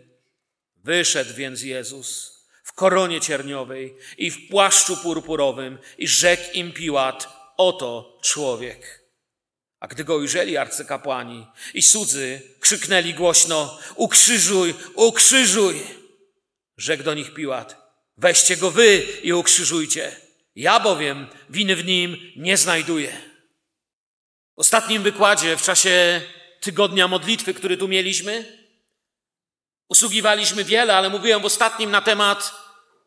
Wyszedł 0.85 1.35
więc 1.35 1.63
Jezus 1.63 2.35
w 2.65 2.73
koronie 2.73 3.21
cierniowej 3.21 3.97
i 4.19 4.31
w 4.31 4.49
płaszczu 4.49 4.97
purpurowym 4.97 5.79
i 5.99 6.09
rzekł 6.09 6.53
im 6.53 6.73
Piłat, 6.73 7.29
oto 7.57 8.19
człowiek. 8.23 9.04
A 9.85 9.87
gdy 9.87 10.05
go 10.05 10.17
ujrzeli 10.17 10.57
arcykapłani 10.57 11.47
i 11.75 11.83
cudzy, 11.83 12.43
krzyknęli 12.61 13.15
głośno, 13.15 13.79
ukrzyżuj, 13.95 14.75
ukrzyżuj! 14.95 15.83
Rzekł 16.77 17.03
do 17.03 17.15
nich 17.15 17.35
Piłat, 17.35 17.77
weźcie 18.17 18.57
go 18.57 18.71
wy 18.71 19.07
i 19.23 19.33
ukrzyżujcie. 19.33 20.17
Ja 20.57 20.81
bowiem 20.81 21.27
winy 21.51 21.77
w 21.77 21.85
nim 21.85 22.33
nie 22.37 22.57
znajduję. 22.57 23.17
W 24.57 24.59
ostatnim 24.59 25.03
wykładzie 25.03 25.57
w 25.57 25.63
czasie 25.63 26.23
tygodnia 26.61 27.09
modlitwy, 27.09 27.55
który 27.55 27.77
tu 27.77 27.89
mieliśmy, 27.89 28.59
usługiwaliśmy 29.89 30.65
wiele, 30.65 30.97
ale 30.97 31.11
mówiłem 31.11 31.43
w 31.43 31.45
ostatnim 31.45 31.91
na 31.91 32.01
temat 32.01 32.64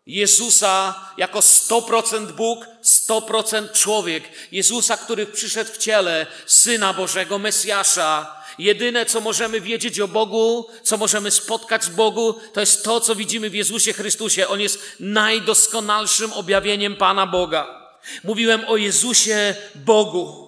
Jezusa 0.07 0.95
jako 1.17 1.39
100% 1.39 2.31
Bóg, 2.31 2.65
100% 2.83 3.71
człowiek. 3.71 4.23
Jezusa, 4.51 4.97
który 4.97 5.25
przyszedł 5.25 5.71
w 5.73 5.77
ciele 5.77 6.27
Syna 6.45 6.93
Bożego, 6.93 7.39
Mesjasza. 7.39 8.37
Jedyne, 8.59 9.05
co 9.05 9.21
możemy 9.21 9.61
wiedzieć 9.61 9.99
o 9.99 10.07
Bogu, 10.07 10.69
co 10.83 10.97
możemy 10.97 11.31
spotkać 11.31 11.83
z 11.83 11.89
Bogu, 11.89 12.39
to 12.53 12.59
jest 12.59 12.83
to, 12.83 13.01
co 13.01 13.15
widzimy 13.15 13.49
w 13.49 13.55
Jezusie 13.55 13.93
Chrystusie. 13.93 14.47
On 14.47 14.61
jest 14.61 14.95
najdoskonalszym 14.99 16.33
objawieniem 16.33 16.95
Pana 16.95 17.27
Boga. 17.27 17.89
Mówiłem 18.23 18.65
o 18.67 18.77
Jezusie 18.77 19.55
Bogu. 19.75 20.47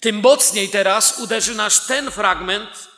Tym 0.00 0.16
mocniej 0.16 0.68
teraz 0.68 1.18
uderzy 1.18 1.54
nas 1.54 1.86
ten 1.86 2.10
fragment, 2.10 2.88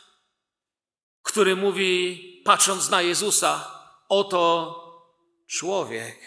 który 1.23 1.55
mówi, 1.55 2.21
patrząc 2.45 2.89
na 2.89 3.01
Jezusa, 3.01 3.71
oto 4.09 4.80
człowiek. 5.51 6.17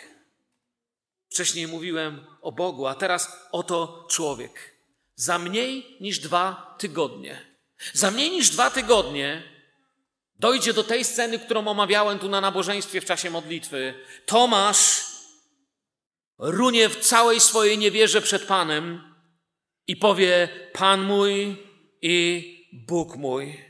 Wcześniej 1.31 1.69
mówiłem 1.69 2.27
o 2.43 2.53
Bogu, 2.53 2.87
a 2.87 2.95
teraz 2.95 3.49
oto 3.53 4.07
człowiek. 4.11 4.75
Za 5.15 5.39
mniej 5.39 5.97
niż 6.01 6.19
dwa 6.19 6.77
tygodnie. 6.79 7.57
Za 7.93 8.11
mniej 8.11 8.31
niż 8.31 8.51
dwa 8.51 8.71
tygodnie 8.71 9.43
dojdzie 10.39 10.73
do 10.73 10.85
tej 10.85 11.05
sceny, 11.05 11.39
którą 11.39 11.69
omawiałem 11.69 12.19
tu 12.19 12.29
na 12.29 12.41
nabożeństwie 12.41 13.01
w 13.01 13.05
czasie 13.05 13.31
modlitwy. 13.31 13.95
Tomasz 14.27 15.07
runie 16.39 16.89
w 16.89 17.01
całej 17.01 17.41
swojej 17.41 17.79
niewierze 17.79 18.23
przed 18.23 18.45
Panem 18.45 19.15
i 19.87 19.97
powie: 19.97 20.49
Pan 20.73 21.03
mój 21.03 21.57
i 22.03 22.55
Bóg 22.73 23.17
mój. 23.17 23.65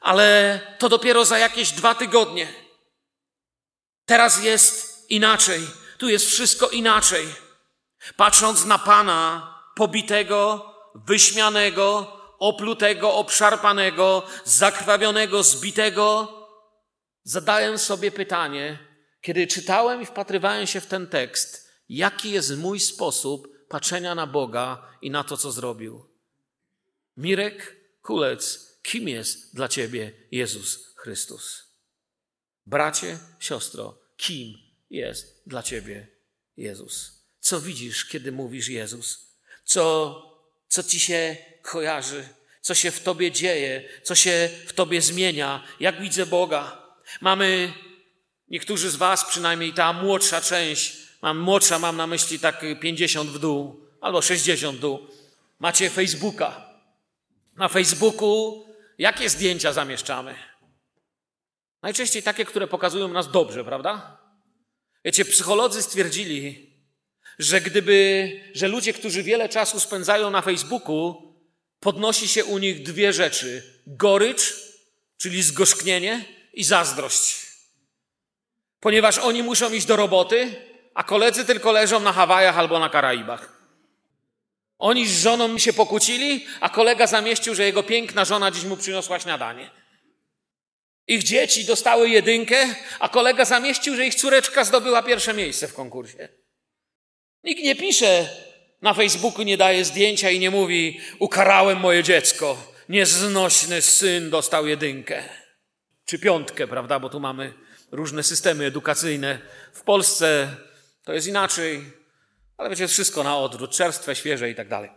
Ale 0.00 0.60
to 0.78 0.88
dopiero 0.88 1.24
za 1.24 1.38
jakieś 1.38 1.72
dwa 1.72 1.94
tygodnie. 1.94 2.63
Teraz 4.06 4.42
jest 4.42 5.06
inaczej. 5.10 5.66
Tu 5.98 6.08
jest 6.08 6.26
wszystko 6.26 6.68
inaczej. 6.68 7.26
Patrząc 8.16 8.64
na 8.64 8.78
Pana, 8.78 9.54
pobitego, 9.74 10.74
wyśmianego, 10.94 12.16
oplutego, 12.38 13.14
obszarpanego, 13.14 14.22
zakrwawionego, 14.44 15.42
zbitego, 15.42 16.32
zadałem 17.22 17.78
sobie 17.78 18.10
pytanie, 18.10 18.78
kiedy 19.20 19.46
czytałem 19.46 20.02
i 20.02 20.06
wpatrywałem 20.06 20.66
się 20.66 20.80
w 20.80 20.86
ten 20.86 21.06
tekst, 21.06 21.70
jaki 21.88 22.30
jest 22.30 22.56
mój 22.56 22.80
sposób 22.80 23.48
patrzenia 23.68 24.14
na 24.14 24.26
Boga 24.26 24.88
i 25.02 25.10
na 25.10 25.24
to, 25.24 25.36
co 25.36 25.52
zrobił. 25.52 26.06
Mirek 27.16 27.76
Kulec, 28.02 28.74
kim 28.82 29.08
jest 29.08 29.54
dla 29.54 29.68
ciebie 29.68 30.12
Jezus 30.30 30.94
Chrystus? 30.96 31.63
Bracie, 32.66 33.18
siostro, 33.40 33.98
kim 34.16 34.58
jest 34.90 35.42
dla 35.46 35.62
ciebie 35.62 36.06
Jezus? 36.56 37.24
Co 37.40 37.60
widzisz, 37.60 38.04
kiedy 38.04 38.32
mówisz 38.32 38.68
Jezus? 38.68 39.38
Co, 39.64 40.22
co 40.68 40.82
ci 40.82 41.00
się 41.00 41.36
kojarzy? 41.62 42.28
Co 42.60 42.74
się 42.74 42.90
w 42.90 43.02
tobie 43.02 43.32
dzieje? 43.32 43.88
Co 44.02 44.14
się 44.14 44.50
w 44.66 44.72
tobie 44.72 45.00
zmienia? 45.00 45.64
Jak 45.80 46.00
widzę 46.00 46.26
Boga? 46.26 46.82
Mamy, 47.20 47.72
niektórzy 48.48 48.90
z 48.90 48.96
was, 48.96 49.24
przynajmniej 49.24 49.72
ta 49.72 49.92
młodsza 49.92 50.40
część, 50.40 50.96
mam 51.22 51.38
młodsza, 51.38 51.78
mam 51.78 51.96
na 51.96 52.06
myśli 52.06 52.38
tak 52.38 52.64
50 52.80 53.30
w 53.30 53.38
dół, 53.38 53.88
albo 54.00 54.22
60 54.22 54.76
w 54.76 54.80
dół, 54.80 55.06
macie 55.58 55.90
Facebooka. 55.90 56.74
Na 57.56 57.68
Facebooku 57.68 58.64
jakie 58.98 59.30
zdjęcia 59.30 59.72
zamieszczamy? 59.72 60.34
Najczęściej 61.84 62.22
takie, 62.22 62.44
które 62.44 62.66
pokazują 62.66 63.08
nas 63.08 63.30
dobrze, 63.30 63.64
prawda? 63.64 64.18
Wiecie, 65.04 65.24
psycholodzy 65.24 65.82
stwierdzili, 65.82 66.70
że 67.38 67.60
gdyby, 67.60 68.30
że 68.54 68.68
ludzie, 68.68 68.92
którzy 68.92 69.22
wiele 69.22 69.48
czasu 69.48 69.80
spędzają 69.80 70.30
na 70.30 70.42
Facebooku, 70.42 71.34
podnosi 71.80 72.28
się 72.28 72.44
u 72.44 72.58
nich 72.58 72.82
dwie 72.82 73.12
rzeczy: 73.12 73.62
gorycz, 73.86 74.54
czyli 75.18 75.42
zgorzknienie, 75.42 76.24
i 76.52 76.64
zazdrość. 76.64 77.46
Ponieważ 78.80 79.18
oni 79.18 79.42
muszą 79.42 79.72
iść 79.72 79.86
do 79.86 79.96
roboty, 79.96 80.54
a 80.94 81.02
koledzy 81.02 81.44
tylko 81.44 81.72
leżą 81.72 82.00
na 82.00 82.12
Hawajach 82.12 82.58
albo 82.58 82.78
na 82.78 82.88
Karaibach. 82.88 83.52
Oni 84.78 85.06
z 85.06 85.22
żoną 85.22 85.58
się 85.58 85.72
pokłócili, 85.72 86.46
a 86.60 86.68
kolega 86.68 87.06
zamieścił, 87.06 87.54
że 87.54 87.64
jego 87.64 87.82
piękna 87.82 88.24
żona 88.24 88.50
dziś 88.50 88.64
mu 88.64 88.76
przyniosła 88.76 89.20
śniadanie. 89.20 89.83
Ich 91.06 91.22
dzieci 91.22 91.64
dostały 91.64 92.08
jedynkę, 92.08 92.74
a 92.98 93.08
kolega 93.08 93.44
zamieścił, 93.44 93.96
że 93.96 94.06
ich 94.06 94.14
córeczka 94.14 94.64
zdobyła 94.64 95.02
pierwsze 95.02 95.34
miejsce 95.34 95.68
w 95.68 95.74
konkursie. 95.74 96.28
Nikt 97.44 97.62
nie 97.62 97.76
pisze 97.76 98.28
na 98.82 98.94
Facebooku, 98.94 99.42
nie 99.42 99.56
daje 99.56 99.84
zdjęcia 99.84 100.30
i 100.30 100.38
nie 100.38 100.50
mówi: 100.50 101.00
Ukarałem 101.18 101.80
moje 101.80 102.02
dziecko, 102.02 102.72
nieznośny 102.88 103.82
syn 103.82 104.30
dostał 104.30 104.66
jedynkę. 104.66 105.22
Czy 106.04 106.18
piątkę, 106.18 106.66
prawda? 106.66 107.00
Bo 107.00 107.08
tu 107.08 107.20
mamy 107.20 107.54
różne 107.92 108.22
systemy 108.22 108.64
edukacyjne. 108.64 109.38
W 109.72 109.82
Polsce 109.82 110.56
to 111.04 111.12
jest 111.12 111.26
inaczej. 111.26 111.84
Ale 112.56 112.70
wiecie, 112.70 112.88
wszystko 112.88 113.22
na 113.22 113.38
odwrót, 113.38 113.70
czerstwe, 113.70 114.16
świeże 114.16 114.50
i 114.50 114.54
tak 114.54 114.68
dalej. 114.68 114.90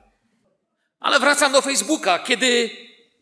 Ale 1.00 1.20
wracam 1.20 1.52
do 1.52 1.62
Facebooka. 1.62 2.20
Kiedy 2.20 2.70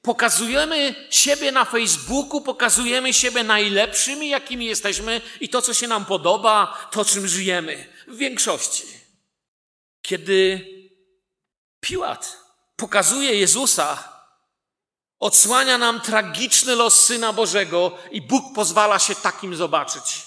pokazujemy 0.06 1.08
siebie 1.10 1.52
na 1.52 1.66
Facebooku, 1.66 2.42
pokazujemy 2.42 3.14
siebie 3.14 3.44
najlepszymi, 3.44 4.30
jakimi 4.30 4.66
jesteśmy 4.66 5.22
i 5.40 5.50
to, 5.50 5.62
co 5.62 5.74
się 5.74 5.88
nam 5.88 6.06
podoba, 6.06 6.90
to, 6.92 7.06
czym 7.06 7.28
żyjemy. 7.28 7.94
W 8.08 8.18
większości. 8.18 8.84
Kiedy 10.02 10.68
Piłat 11.80 12.38
pokazuje 12.76 13.40
Jezusa, 13.40 14.10
odsłania 15.20 15.78
nam 15.78 16.02
tragiczny 16.02 16.76
los 16.76 17.06
Syna 17.06 17.34
Bożego 17.34 17.98
i 18.12 18.22
Bóg 18.22 18.56
pozwala 18.56 19.00
się 19.00 19.16
takim 19.16 19.56
zobaczyć. 19.56 20.26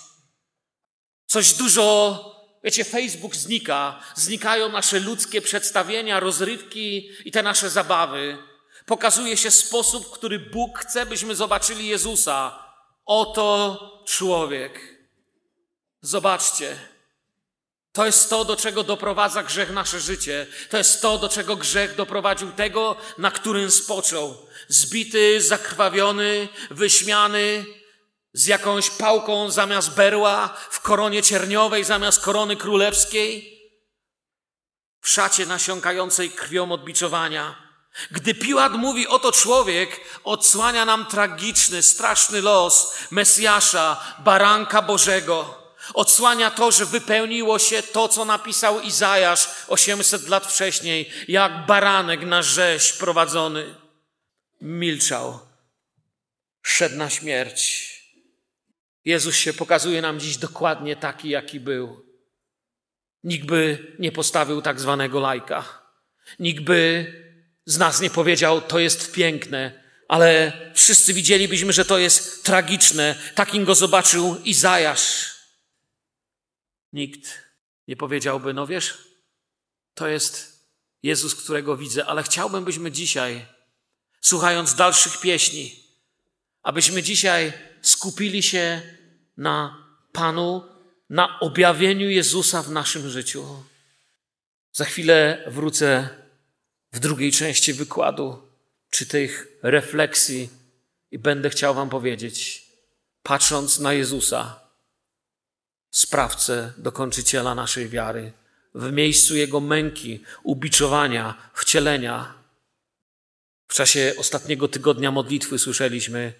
Coś 1.26 1.52
dużo 1.52 2.38
Wiecie, 2.64 2.84
Facebook 2.84 3.36
znika, 3.36 4.00
znikają 4.14 4.68
nasze 4.68 5.00
ludzkie 5.00 5.40
przedstawienia, 5.42 6.20
rozrywki 6.20 7.10
i 7.24 7.30
te 7.30 7.42
nasze 7.42 7.70
zabawy. 7.70 8.47
Pokazuje 8.88 9.36
się 9.36 9.50
sposób, 9.50 10.06
w 10.06 10.10
który 10.10 10.38
Bóg 10.38 10.78
chce, 10.78 11.06
byśmy 11.06 11.34
zobaczyli 11.34 11.86
Jezusa. 11.86 12.64
Oto 13.06 14.04
człowiek. 14.06 14.80
Zobaczcie. 16.00 16.78
To 17.92 18.06
jest 18.06 18.30
to, 18.30 18.44
do 18.44 18.56
czego 18.56 18.84
doprowadza 18.84 19.42
grzech 19.42 19.70
nasze 19.70 20.00
życie. 20.00 20.46
To 20.70 20.78
jest 20.78 21.02
to, 21.02 21.18
do 21.18 21.28
czego 21.28 21.56
grzech 21.56 21.94
doprowadził 21.94 22.52
tego, 22.52 22.96
na 23.18 23.30
którym 23.30 23.70
spoczął. 23.70 24.46
Zbity, 24.68 25.40
zakrwawiony, 25.42 26.48
wyśmiany, 26.70 27.64
z 28.32 28.46
jakąś 28.46 28.90
pałką 28.90 29.50
zamiast 29.50 29.94
berła, 29.94 30.56
w 30.70 30.80
koronie 30.80 31.22
cierniowej 31.22 31.84
zamiast 31.84 32.20
korony 32.20 32.56
królewskiej, 32.56 33.58
w 35.00 35.08
szacie 35.08 35.46
nasiąkającej 35.46 36.30
krwią 36.30 36.72
odbiczowania. 36.72 37.67
Gdy 38.10 38.34
Piłat 38.34 38.72
mówi, 38.72 39.06
oto 39.06 39.32
człowiek, 39.32 40.00
odsłania 40.24 40.84
nam 40.84 41.06
tragiczny, 41.06 41.82
straszny 41.82 42.42
los 42.42 42.94
Mesjasza, 43.10 44.14
baranka 44.18 44.82
Bożego. 44.82 45.58
Odsłania 45.94 46.50
to, 46.50 46.72
że 46.72 46.86
wypełniło 46.86 47.58
się 47.58 47.82
to, 47.82 48.08
co 48.08 48.24
napisał 48.24 48.80
Izajasz 48.80 49.48
800 49.68 50.28
lat 50.28 50.46
wcześniej, 50.46 51.10
jak 51.28 51.66
baranek 51.66 52.20
na 52.20 52.42
rzeź 52.42 52.92
prowadzony. 52.92 53.74
Milczał, 54.60 55.38
szedł 56.62 56.96
na 56.96 57.10
śmierć. 57.10 57.88
Jezus 59.04 59.36
się 59.36 59.52
pokazuje 59.52 60.02
nam 60.02 60.20
dziś 60.20 60.36
dokładnie 60.36 60.96
taki, 60.96 61.28
jaki 61.28 61.60
był. 61.60 62.06
Nikt 63.24 63.46
by 63.46 63.92
nie 63.98 64.12
postawił 64.12 64.62
tak 64.62 64.80
zwanego 64.80 65.20
lajka. 65.20 65.64
Nikt 66.38 66.64
by 66.64 67.12
z 67.68 67.78
nas 67.78 68.00
nie 68.00 68.10
powiedział, 68.10 68.60
to 68.60 68.78
jest 68.78 69.12
piękne, 69.12 69.84
ale 70.08 70.52
wszyscy 70.74 71.14
widzielibyśmy, 71.14 71.72
że 71.72 71.84
to 71.84 71.98
jest 71.98 72.44
tragiczne. 72.44 73.18
Takim 73.34 73.64
go 73.64 73.74
zobaczył 73.74 74.36
Izajasz. 74.44 75.34
Nikt 76.92 77.42
nie 77.88 77.96
powiedziałby, 77.96 78.54
no 78.54 78.66
wiesz, 78.66 78.98
to 79.94 80.08
jest 80.08 80.64
Jezus, 81.02 81.34
którego 81.34 81.76
widzę, 81.76 82.06
ale 82.06 82.22
chciałbym, 82.22 82.64
byśmy 82.64 82.92
dzisiaj, 82.92 83.46
słuchając 84.20 84.74
dalszych 84.74 85.20
pieśni, 85.20 85.84
abyśmy 86.62 87.02
dzisiaj 87.02 87.52
skupili 87.82 88.42
się 88.42 88.82
na 89.36 89.84
Panu, 90.12 90.64
na 91.10 91.40
objawieniu 91.40 92.10
Jezusa 92.10 92.62
w 92.62 92.70
naszym 92.70 93.10
życiu. 93.10 93.62
Za 94.72 94.84
chwilę 94.84 95.44
wrócę 95.46 96.17
w 96.92 96.98
drugiej 96.98 97.32
części 97.32 97.72
wykładu, 97.72 98.42
czy 98.90 99.06
tych 99.06 99.58
refleksji, 99.62 100.48
i 101.10 101.18
będę 101.18 101.50
chciał 101.50 101.74
Wam 101.74 101.90
powiedzieć, 101.90 102.66
patrząc 103.22 103.78
na 103.78 103.92
Jezusa, 103.92 104.60
sprawcę, 105.90 106.72
dokończyciela 106.76 107.54
naszej 107.54 107.88
wiary, 107.88 108.32
w 108.74 108.92
miejscu 108.92 109.36
Jego 109.36 109.60
męki, 109.60 110.22
ubiczowania, 110.42 111.50
wcielenia. 111.54 112.34
W 113.68 113.74
czasie 113.74 114.14
ostatniego 114.18 114.68
tygodnia 114.68 115.10
modlitwy 115.10 115.58
słyszeliśmy 115.58 116.32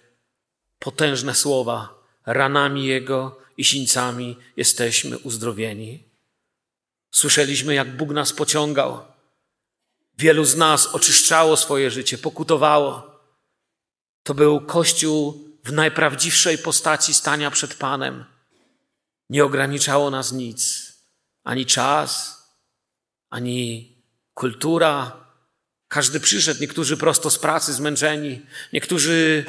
potężne 0.79 1.35
słowa 1.35 2.05
ranami 2.27 2.87
Jego 2.87 3.41
i 3.57 3.65
sińcami 3.65 4.37
jesteśmy 4.57 5.19
uzdrowieni. 5.19 6.05
Słyszeliśmy, 7.11 7.75
jak 7.75 7.97
Bóg 7.97 8.11
nas 8.11 8.33
pociągał. 8.33 9.05
Wielu 10.19 10.45
z 10.45 10.57
nas 10.57 10.87
oczyszczało 10.87 11.57
swoje 11.57 11.91
życie, 11.91 12.19
pokutowało. 12.19 13.21
To 14.23 14.35
był 14.35 14.61
Kościół 14.61 15.49
w 15.65 15.73
najprawdziwszej 15.73 16.59
postaci 16.59 17.15
stania 17.15 17.51
przed 17.51 17.75
Panem. 17.75 18.25
Nie 19.31 19.45
ograniczało 19.45 20.11
nas 20.11 20.33
nic, 20.33 20.93
ani 21.45 21.67
czas, 21.67 22.43
ani 23.31 23.93
kultura. 24.35 25.25
Każdy 25.89 26.21
przyszedł, 26.21 26.61
niektórzy 26.61 26.97
prosto 26.97 27.31
z 27.31 27.39
pracy 27.39 27.73
zmęczeni, 27.73 28.41
niektórzy 28.73 29.45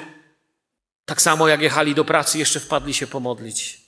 tak 1.05 1.21
samo 1.21 1.47
jak 1.47 1.61
jechali 1.61 1.95
do 1.95 2.05
pracy, 2.05 2.39
jeszcze 2.39 2.59
wpadli 2.59 2.93
się 2.93 3.07
pomodlić. 3.07 3.81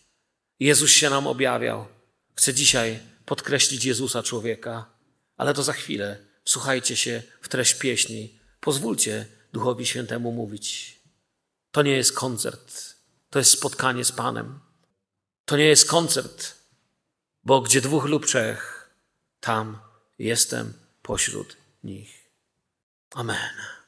Jezus 0.59 0.91
się 0.91 1.09
nam 1.09 1.27
objawiał. 1.27 1.87
Chcę 2.35 2.53
dzisiaj 2.53 2.99
podkreślić 3.25 3.85
Jezusa 3.85 4.23
człowieka, 4.23 4.85
ale 5.37 5.53
to 5.53 5.63
za 5.63 5.73
chwilę. 5.73 6.30
Wsłuchajcie 6.43 6.95
się 6.95 7.23
w 7.41 7.49
treść 7.49 7.73
pieśni. 7.73 8.39
Pozwólcie 8.59 9.25
Duchowi 9.53 9.85
Świętemu 9.85 10.31
mówić. 10.31 10.99
To 11.71 11.81
nie 11.81 11.91
jest 11.91 12.13
koncert, 12.13 12.95
to 13.29 13.39
jest 13.39 13.51
spotkanie 13.51 14.05
z 14.05 14.11
Panem. 14.11 14.59
To 15.45 15.57
nie 15.57 15.65
jest 15.65 15.89
koncert, 15.89 16.55
bo 17.43 17.61
gdzie 17.61 17.81
dwóch 17.81 18.05
lub 18.05 18.25
trzech, 18.25 18.89
tam 19.39 19.79
jestem 20.19 20.73
pośród 21.01 21.57
nich. 21.83 22.29
Amen. 23.11 23.80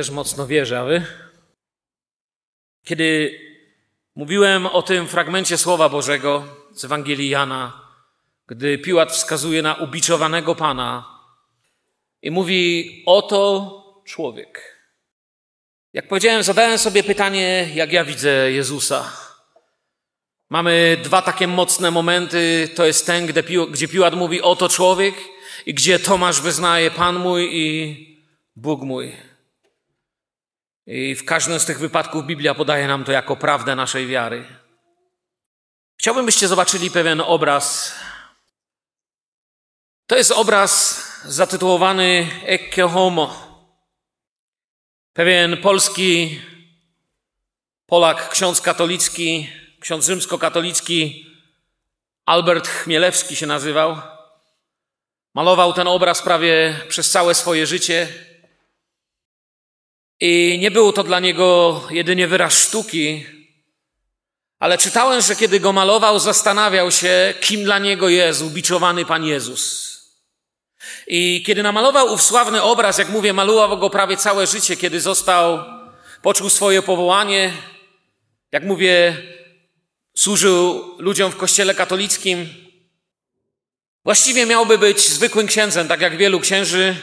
Też 0.00 0.10
mocno 0.10 0.46
wierzę, 0.46 0.80
a 0.80 0.84
wy? 0.84 1.06
Kiedy 2.84 3.40
mówiłem 4.14 4.66
o 4.66 4.82
tym 4.82 5.08
fragmencie 5.08 5.58
Słowa 5.58 5.88
Bożego 5.88 6.44
z 6.72 6.84
Ewangelii 6.84 7.28
Jana, 7.28 7.88
gdy 8.46 8.78
Piłat 8.78 9.12
wskazuje 9.12 9.62
na 9.62 9.74
ubiczowanego 9.74 10.54
Pana 10.54 11.18
i 12.22 12.30
mówi, 12.30 13.02
oto 13.06 14.02
człowiek. 14.04 14.80
Jak 15.92 16.08
powiedziałem, 16.08 16.42
zadałem 16.42 16.78
sobie 16.78 17.02
pytanie, 17.02 17.68
jak 17.74 17.92
ja 17.92 18.04
widzę 18.04 18.52
Jezusa. 18.52 19.12
Mamy 20.50 20.96
dwa 21.02 21.22
takie 21.22 21.46
mocne 21.46 21.90
momenty. 21.90 22.68
To 22.74 22.86
jest 22.86 23.06
ten, 23.06 23.26
gdzie 23.70 23.88
Piłat 23.88 24.14
mówi, 24.14 24.42
oto 24.42 24.68
człowiek 24.68 25.14
i 25.66 25.74
gdzie 25.74 25.98
Tomasz 25.98 26.40
wyznaje 26.40 26.90
Pan 26.90 27.18
mój 27.18 27.48
i 27.52 27.96
Bóg 28.56 28.82
mój. 28.82 29.29
I 30.92 31.14
w 31.14 31.24
każdym 31.24 31.60
z 31.60 31.64
tych 31.64 31.78
wypadków 31.78 32.26
Biblia 32.26 32.54
podaje 32.54 32.86
nam 32.86 33.04
to 33.04 33.12
jako 33.12 33.36
prawdę 33.36 33.76
naszej 33.76 34.06
wiary. 34.06 34.44
Chciałbym, 35.96 36.26
byście 36.26 36.48
zobaczyli 36.48 36.90
pewien 36.90 37.20
obraz. 37.20 37.94
To 40.06 40.16
jest 40.16 40.30
obraz 40.30 41.02
zatytułowany 41.24 42.28
Ecce 42.44 42.88
Homo. 42.88 43.36
Pewien 45.12 45.56
polski 45.56 46.40
Polak, 47.86 48.28
ksiądz 48.28 48.60
katolicki, 48.60 49.50
ksiądz 49.80 50.06
rzymskokatolicki, 50.06 51.26
Albert 52.26 52.68
Chmielewski 52.68 53.36
się 53.36 53.46
nazywał. 53.46 54.00
Malował 55.34 55.72
ten 55.72 55.88
obraz 55.88 56.22
prawie 56.22 56.80
przez 56.88 57.10
całe 57.10 57.34
swoje 57.34 57.66
życie. 57.66 58.29
I 60.20 60.58
nie 60.60 60.70
był 60.70 60.92
to 60.92 61.02
dla 61.02 61.20
niego 61.20 61.80
jedynie 61.90 62.28
wyraz 62.28 62.58
sztuki, 62.58 63.26
ale 64.58 64.78
czytałem, 64.78 65.20
że 65.20 65.36
kiedy 65.36 65.60
go 65.60 65.72
malował, 65.72 66.18
zastanawiał 66.18 66.90
się, 66.90 67.34
kim 67.40 67.64
dla 67.64 67.78
niego 67.78 68.08
jest 68.08 68.42
ubiczowany 68.42 69.04
Pan 69.04 69.24
Jezus. 69.24 69.90
I 71.06 71.42
kiedy 71.46 71.62
namalował 71.62 72.12
ów 72.12 72.22
sławny 72.22 72.62
obraz, 72.62 72.98
jak 72.98 73.08
mówię, 73.08 73.32
malował 73.32 73.78
go 73.78 73.90
prawie 73.90 74.16
całe 74.16 74.46
życie, 74.46 74.76
kiedy 74.76 75.00
został, 75.00 75.64
poczuł 76.22 76.50
swoje 76.50 76.82
powołanie, 76.82 77.52
Jak 78.52 78.64
mówię, 78.64 79.16
służył 80.16 80.84
ludziom 80.98 81.32
w 81.32 81.36
kościele 81.36 81.74
katolickim. 81.74 82.48
Właściwie 84.04 84.46
miałby 84.46 84.78
być 84.78 85.08
zwykłym 85.08 85.46
księdzem, 85.46 85.88
tak 85.88 86.00
jak 86.00 86.16
wielu 86.16 86.40
księży, 86.40 86.96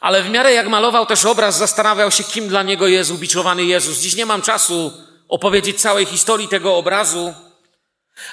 ale 0.00 0.22
w 0.22 0.30
miarę 0.30 0.52
jak 0.52 0.68
malował 0.68 1.06
też 1.06 1.24
obraz, 1.24 1.58
zastanawiał 1.58 2.10
się, 2.10 2.24
kim 2.24 2.48
dla 2.48 2.62
niego 2.62 2.86
jest 2.86 3.10
ubiczowany 3.10 3.64
Jezus. 3.64 3.98
Dziś 3.98 4.16
nie 4.16 4.26
mam 4.26 4.42
czasu 4.42 4.92
opowiedzieć 5.28 5.80
całej 5.80 6.06
historii 6.06 6.48
tego 6.48 6.76
obrazu, 6.76 7.34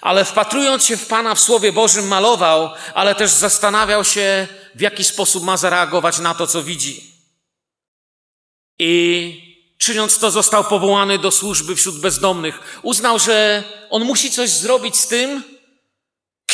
ale 0.01 0.25
wpatrując 0.25 0.85
się 0.85 0.97
w 0.97 1.07
Pana 1.07 1.35
w 1.35 1.39
Słowie 1.39 1.71
Bożym 1.71 2.07
malował, 2.07 2.69
ale 2.93 3.15
też 3.15 3.31
zastanawiał 3.31 4.03
się, 4.03 4.47
w 4.75 4.81
jaki 4.81 5.03
sposób 5.03 5.43
ma 5.43 5.57
zareagować 5.57 6.19
na 6.19 6.33
to, 6.33 6.47
co 6.47 6.63
widzi. 6.63 7.13
I 8.79 9.57
czyniąc 9.77 10.19
to, 10.19 10.31
został 10.31 10.63
powołany 10.63 11.19
do 11.19 11.31
służby 11.31 11.75
wśród 11.75 11.99
bezdomnych. 11.99 12.79
Uznał, 12.81 13.19
że 13.19 13.63
on 13.89 14.03
musi 14.03 14.31
coś 14.31 14.49
zrobić 14.49 14.95
z 14.95 15.07
tym, 15.07 15.43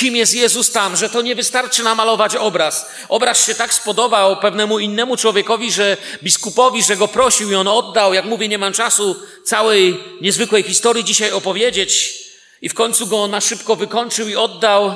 kim 0.04 0.16
jest 0.16 0.36
Jezus 0.36 0.72
tam, 0.72 0.96
że 0.96 1.10
to 1.10 1.22
nie 1.22 1.36
wystarczy 1.36 1.84
namalować 1.84 2.36
obraz. 2.36 2.90
Obraz 3.10 3.46
się 3.46 3.56
tak 3.56 3.74
spodobał 3.74 4.38
pewnemu 4.38 4.80
innemu 4.80 5.18
człowiekowi, 5.18 5.72
że 5.72 5.98
biskupowi, 6.24 6.84
że 6.84 6.98
go 6.98 7.08
prosił 7.08 7.52
i 7.52 7.56
on 7.56 7.68
oddał. 7.68 8.14
Jak 8.14 8.26
mówię, 8.26 8.48
nie 8.48 8.58
mam 8.58 8.74
czasu 8.74 9.16
całej 9.46 10.04
niezwykłej 10.22 10.64
historii 10.64 11.04
dzisiaj 11.04 11.32
opowiedzieć. 11.32 12.24
I 12.62 12.70
w 12.70 12.74
końcu 12.74 13.08
go 13.08 13.28
na 13.28 13.42
szybko 13.42 13.76
wykończył 13.76 14.28
i 14.28 14.36
oddał. 14.36 14.94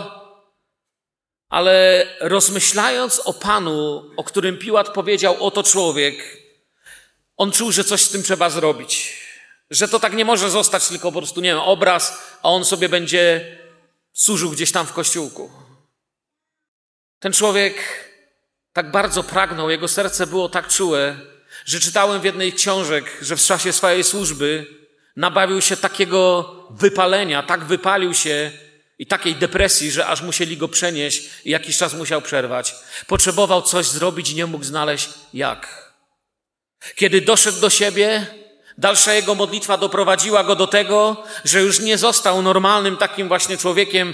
Ale 1.50 2.06
rozmyślając 2.20 3.20
o 3.20 3.34
Panu, 3.34 4.12
o 4.18 4.24
którym 4.24 4.58
Piłat 4.58 4.90
powiedział, 4.90 5.46
oto 5.46 5.64
człowiek, 5.64 6.38
on 7.38 7.52
czuł, 7.52 7.72
że 7.72 7.84
coś 7.84 8.02
z 8.02 8.10
tym 8.10 8.24
trzeba 8.24 8.50
zrobić. 8.50 9.14
Że 9.70 9.88
to 9.88 10.00
tak 10.00 10.14
nie 10.14 10.26
może 10.26 10.50
zostać 10.50 10.88
tylko 10.88 11.12
po 11.12 11.20
prostu, 11.20 11.42
nie 11.42 11.50
wiem, 11.50 11.60
obraz, 11.60 12.22
a 12.44 12.50
on 12.50 12.66
sobie 12.66 12.90
będzie 12.90 13.58
służył 14.18 14.52
gdzieś 14.52 14.72
tam 14.72 14.86
w 14.86 14.94
kościółku. 14.94 15.52
Ten 17.20 17.34
człowiek 17.34 17.76
tak 18.74 18.92
bardzo 18.92 19.24
pragnął, 19.24 19.70
jego 19.70 19.88
serce 19.88 20.28
było 20.28 20.50
tak 20.50 20.68
czułe, 20.68 21.20
że 21.66 21.80
czytałem 21.80 22.22
w 22.22 22.26
jednej 22.26 22.54
książek, 22.54 23.18
że 23.22 23.36
w 23.36 23.46
czasie 23.46 23.74
swojej 23.74 24.04
służby 24.04 24.66
nabawił 25.16 25.62
się 25.62 25.78
takiego 25.78 26.54
wypalenia, 26.70 27.44
tak 27.44 27.66
wypalił 27.66 28.14
się 28.14 28.52
i 29.00 29.08
takiej 29.08 29.36
depresji, 29.36 29.92
że 29.92 30.08
aż 30.08 30.22
musieli 30.22 30.58
go 30.58 30.68
przenieść 30.68 31.30
i 31.46 31.52
jakiś 31.52 31.78
czas 31.78 31.94
musiał 31.94 32.22
przerwać. 32.22 32.76
Potrzebował 33.08 33.62
coś 33.62 33.88
zrobić 33.88 34.30
i 34.30 34.36
nie 34.36 34.46
mógł 34.46 34.64
znaleźć 34.64 35.10
jak. 35.34 35.94
Kiedy 36.96 37.22
doszedł 37.22 37.60
do 37.60 37.70
siebie, 37.70 38.28
Dalsza 38.78 39.14
jego 39.14 39.36
modlitwa 39.36 39.78
doprowadziła 39.78 40.44
go 40.44 40.56
do 40.56 40.68
tego, 40.68 41.24
że 41.46 41.62
już 41.62 41.80
nie 41.80 41.98
został 41.98 42.42
normalnym 42.42 42.98
takim 42.98 43.28
właśnie 43.28 43.58
człowiekiem, 43.58 44.14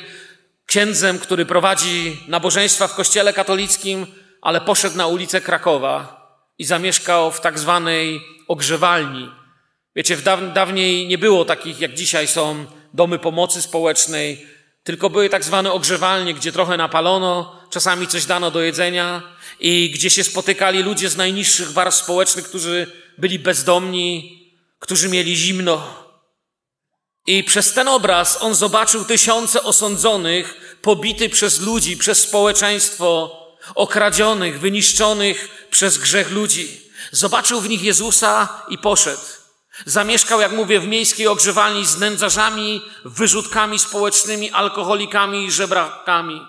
księdzem, 0.66 1.20
który 1.20 1.46
prowadzi 1.46 2.18
nabożeństwa 2.28 2.88
w 2.88 2.96
kościele 2.96 3.34
katolickim, 3.34 4.06
ale 4.42 4.62
poszedł 4.62 4.98
na 4.98 5.08
ulicę 5.08 5.42
Krakowa 5.42 6.24
i 6.58 6.66
zamieszkał 6.66 7.32
w 7.32 7.42
tak 7.42 7.60
zwanej 7.60 8.22
ogrzewalni. 8.48 9.32
Wiecie, 9.96 10.16
w 10.16 10.24
dawniej 10.54 11.08
nie 11.08 11.18
było 11.18 11.46
takich, 11.46 11.80
jak 11.80 11.94
dzisiaj 11.94 12.28
są 12.28 12.66
domy 12.94 13.20
pomocy 13.20 13.62
społecznej, 13.62 14.48
tylko 14.84 15.10
były 15.10 15.30
tak 15.30 15.44
zwane 15.44 15.72
ogrzewalnie, 15.72 16.34
gdzie 16.34 16.52
trochę 16.52 16.78
napalono, 16.78 17.60
czasami 17.70 18.08
coś 18.08 18.26
dano 18.26 18.52
do 18.52 18.62
jedzenia 18.62 19.22
i 19.60 19.90
gdzie 19.90 20.10
się 20.10 20.24
spotykali 20.24 20.84
ludzie 20.84 21.10
z 21.10 21.18
najniższych 21.18 21.72
warstw 21.72 22.04
społecznych, 22.04 22.46
którzy 22.46 22.88
byli 23.18 23.40
bezdomni, 23.40 24.43
którzy 24.84 25.10
mieli 25.10 25.36
zimno. 25.36 26.04
I 27.28 27.44
przez 27.44 27.74
ten 27.74 27.88
obraz 27.88 28.38
on 28.42 28.56
zobaczył 28.56 29.06
tysiące 29.06 29.64
osądzonych, 29.64 30.78
pobity 30.82 31.30
przez 31.30 31.62
ludzi, 31.62 31.98
przez 31.98 32.22
społeczeństwo, 32.22 33.38
okradzionych, 33.76 34.60
wyniszczonych 34.60 35.68
przez 35.70 35.98
grzech 35.98 36.32
ludzi. 36.32 36.82
Zobaczył 37.12 37.62
w 37.62 37.70
nich 37.70 37.84
Jezusa 37.84 38.64
i 38.70 38.78
poszedł. 38.78 39.22
Zamieszkał, 39.86 40.42
jak 40.42 40.52
mówię, 40.52 40.80
w 40.80 40.88
miejskiej 40.88 41.28
ogrzewalni 41.28 41.86
z 41.86 41.98
nędzarzami, 41.98 42.82
wyrzutkami 43.06 43.80
społecznymi, 43.80 44.52
alkoholikami 44.52 45.46
i 45.46 45.52
żebrakami. 45.52 46.42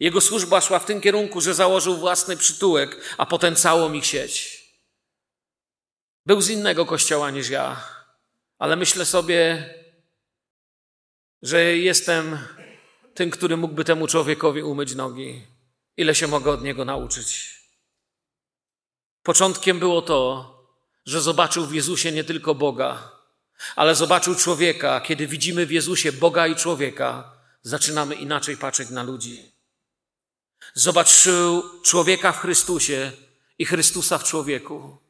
Jego 0.00 0.20
służba 0.20 0.60
szła 0.60 0.78
w 0.78 0.84
tym 0.84 1.00
kierunku, 1.00 1.40
że 1.40 1.54
założył 1.54 1.96
własny 1.96 2.36
przytułek, 2.36 3.00
a 3.18 3.26
potem 3.26 3.56
całą 3.56 3.92
ich 3.92 4.06
sieć. 4.06 4.57
Był 6.28 6.40
z 6.40 6.50
innego 6.50 6.86
kościoła 6.86 7.30
niż 7.30 7.48
ja, 7.48 7.84
ale 8.58 8.76
myślę 8.76 9.04
sobie, 9.04 9.74
że 11.42 11.76
jestem 11.76 12.38
tym, 13.14 13.30
który 13.30 13.56
mógłby 13.56 13.84
temu 13.84 14.06
człowiekowi 14.06 14.62
umyć 14.62 14.94
nogi. 14.94 15.46
Ile 15.96 16.14
się 16.14 16.26
mogę 16.26 16.50
od 16.50 16.62
niego 16.62 16.84
nauczyć. 16.84 17.60
Początkiem 19.22 19.78
było 19.78 20.02
to, 20.02 20.54
że 21.06 21.20
zobaczył 21.20 21.66
w 21.66 21.74
Jezusie 21.74 22.12
nie 22.12 22.24
tylko 22.24 22.54
Boga, 22.54 23.12
ale 23.76 23.94
zobaczył 23.94 24.34
człowieka. 24.34 25.00
Kiedy 25.00 25.26
widzimy 25.26 25.66
w 25.66 25.70
Jezusie 25.70 26.12
Boga 26.12 26.46
i 26.46 26.56
człowieka, 26.56 27.32
zaczynamy 27.62 28.14
inaczej 28.14 28.56
patrzeć 28.56 28.90
na 28.90 29.02
ludzi. 29.02 29.52
Zobaczył 30.74 31.62
człowieka 31.82 32.32
w 32.32 32.40
Chrystusie 32.40 33.12
i 33.58 33.64
Chrystusa 33.64 34.18
w 34.18 34.24
człowieku. 34.24 35.07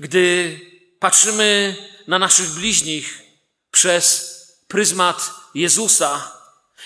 Gdy 0.00 0.60
patrzymy 0.98 1.76
na 2.06 2.18
naszych 2.18 2.50
bliźnich 2.50 3.22
przez 3.70 4.34
pryzmat 4.68 5.30
Jezusa, 5.54 6.32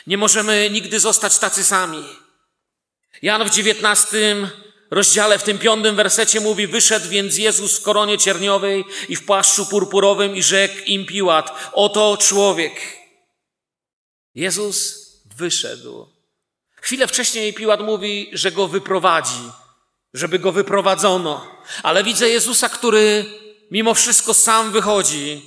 nie 0.07 0.19
możemy 0.19 0.71
nigdy 0.71 1.01
zostać 1.01 1.39
tacy 1.39 1.65
sami. 1.65 2.05
Jan 3.23 3.45
w 3.45 3.51
dziewiętnastym 3.51 4.49
rozdziale, 4.91 5.39
w 5.39 5.43
tym 5.43 5.59
piątym 5.59 5.97
wersecie 5.97 6.41
mówi, 6.41 6.67
wyszedł 6.67 7.09
więc 7.09 7.39
Jezus 7.39 7.79
w 7.79 7.83
koronie 7.83 8.19
cierniowej 8.19 8.85
i 9.09 9.17
w 9.17 9.25
płaszczu 9.25 9.67
purpurowym 9.67 10.37
i 10.37 10.43
rzekł 10.43 10.75
im 10.87 11.07
Piłat, 11.07 11.71
oto 11.73 12.17
człowiek. 12.17 12.99
Jezus 14.35 15.09
wyszedł. 15.37 16.09
Chwilę 16.81 17.07
wcześniej 17.07 17.55
Piłat 17.55 17.81
mówi, 17.81 18.31
że 18.33 18.53
go 18.53 18.69
wyprowadzi 18.69 19.51
żeby 20.15 20.39
go 20.39 20.53
wyprowadzono. 20.53 21.63
Ale 21.83 22.05
widzę 22.05 22.29
Jezusa, 22.29 22.69
który 22.69 23.25
mimo 23.71 23.95
wszystko 23.95 24.35
sam 24.35 24.73
wychodzi 24.73 25.43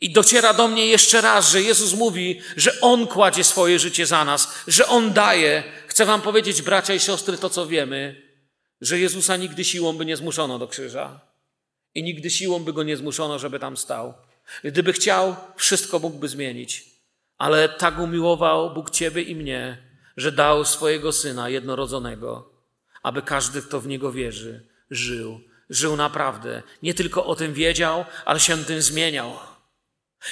i 0.00 0.12
dociera 0.12 0.54
do 0.54 0.68
mnie 0.68 0.86
jeszcze 0.86 1.20
raz, 1.20 1.50
że 1.50 1.62
Jezus 1.62 1.94
mówi, 1.94 2.40
że 2.56 2.80
On 2.80 3.06
kładzie 3.06 3.44
swoje 3.44 3.78
życie 3.78 4.06
za 4.06 4.24
nas, 4.24 4.48
że 4.66 4.86
On 4.86 5.12
daje. 5.12 5.62
Chcę 5.86 6.04
Wam 6.04 6.22
powiedzieć, 6.22 6.62
bracia 6.62 6.94
i 6.94 7.00
siostry, 7.00 7.38
to 7.38 7.50
co 7.50 7.66
wiemy, 7.66 8.22
że 8.80 8.98
Jezusa 8.98 9.36
nigdy 9.36 9.64
siłą 9.64 9.92
by 9.92 10.04
nie 10.04 10.16
zmuszono 10.16 10.58
do 10.58 10.68
krzyża 10.68 11.20
i 11.94 12.02
nigdy 12.02 12.30
siłą 12.30 12.64
by 12.64 12.72
go 12.72 12.82
nie 12.82 12.96
zmuszono, 12.96 13.38
żeby 13.38 13.58
tam 13.58 13.76
stał. 13.76 14.14
Gdyby 14.64 14.92
chciał, 14.92 15.36
wszystko 15.56 15.98
mógłby 15.98 16.28
zmienić. 16.28 16.84
Ale 17.38 17.68
tak 17.68 17.98
umiłował 17.98 18.74
Bóg 18.74 18.90
Ciebie 18.90 19.22
i 19.22 19.36
mnie, 19.36 19.78
że 20.16 20.32
dał 20.32 20.64
swojego 20.64 21.12
Syna 21.12 21.48
jednorodzonego 21.48 22.53
aby 23.04 23.22
każdy, 23.22 23.62
kto 23.62 23.80
w 23.80 23.86
Niego 23.86 24.12
wierzy, 24.12 24.66
żył. 24.90 25.40
Żył 25.70 25.96
naprawdę. 25.96 26.62
Nie 26.82 26.94
tylko 26.94 27.26
o 27.26 27.36
tym 27.36 27.54
wiedział, 27.54 28.04
ale 28.24 28.40
się 28.40 28.64
tym 28.64 28.82
zmieniał. 28.82 29.36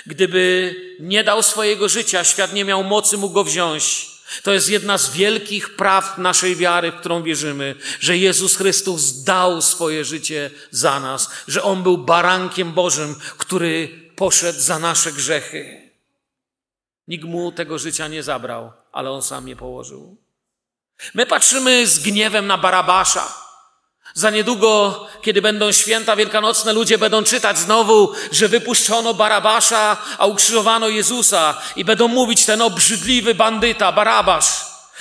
Gdyby 0.06 0.74
nie 1.00 1.24
dał 1.24 1.42
swojego 1.42 1.88
życia, 1.88 2.24
świat 2.24 2.52
nie 2.52 2.64
miał 2.64 2.84
mocy 2.84 3.16
mu 3.18 3.30
go 3.30 3.44
wziąć. 3.44 4.12
To 4.42 4.52
jest 4.52 4.70
jedna 4.70 4.98
z 4.98 5.10
wielkich 5.10 5.76
prawd 5.76 6.18
naszej 6.18 6.56
wiary, 6.56 6.92
w 6.92 7.00
którą 7.00 7.22
wierzymy, 7.22 7.74
że 8.00 8.18
Jezus 8.18 8.56
Chrystus 8.56 9.22
dał 9.22 9.62
swoje 9.62 10.04
życie 10.04 10.50
za 10.70 11.00
nas, 11.00 11.30
że 11.48 11.62
On 11.62 11.82
był 11.82 11.98
barankiem 11.98 12.72
Bożym, 12.72 13.14
który 13.38 13.88
poszedł 14.16 14.60
za 14.60 14.78
nasze 14.78 15.12
grzechy. 15.12 15.90
Nikt 17.08 17.24
mu 17.24 17.52
tego 17.52 17.78
życia 17.78 18.08
nie 18.08 18.22
zabrał, 18.22 18.72
ale 18.92 19.10
On 19.10 19.22
sam 19.22 19.48
je 19.48 19.56
położył. 19.56 20.21
My 21.14 21.26
patrzymy 21.26 21.86
z 21.86 21.98
gniewem 21.98 22.46
na 22.46 22.58
Barabasza. 22.58 23.42
Za 24.14 24.30
niedługo, 24.30 25.06
kiedy 25.22 25.42
będą 25.42 25.72
święta 25.72 26.16
wielkanocne, 26.16 26.72
ludzie 26.72 26.98
będą 26.98 27.24
czytać 27.24 27.58
znowu, 27.58 28.14
że 28.32 28.48
wypuszczono 28.48 29.14
Barabasza, 29.14 29.96
a 30.18 30.26
ukrzyżowano 30.26 30.88
Jezusa 30.88 31.62
i 31.76 31.84
będą 31.84 32.08
mówić 32.08 32.44
ten 32.44 32.62
obrzydliwy 32.62 33.34
bandyta, 33.34 33.92
Barabasz. 33.92 34.46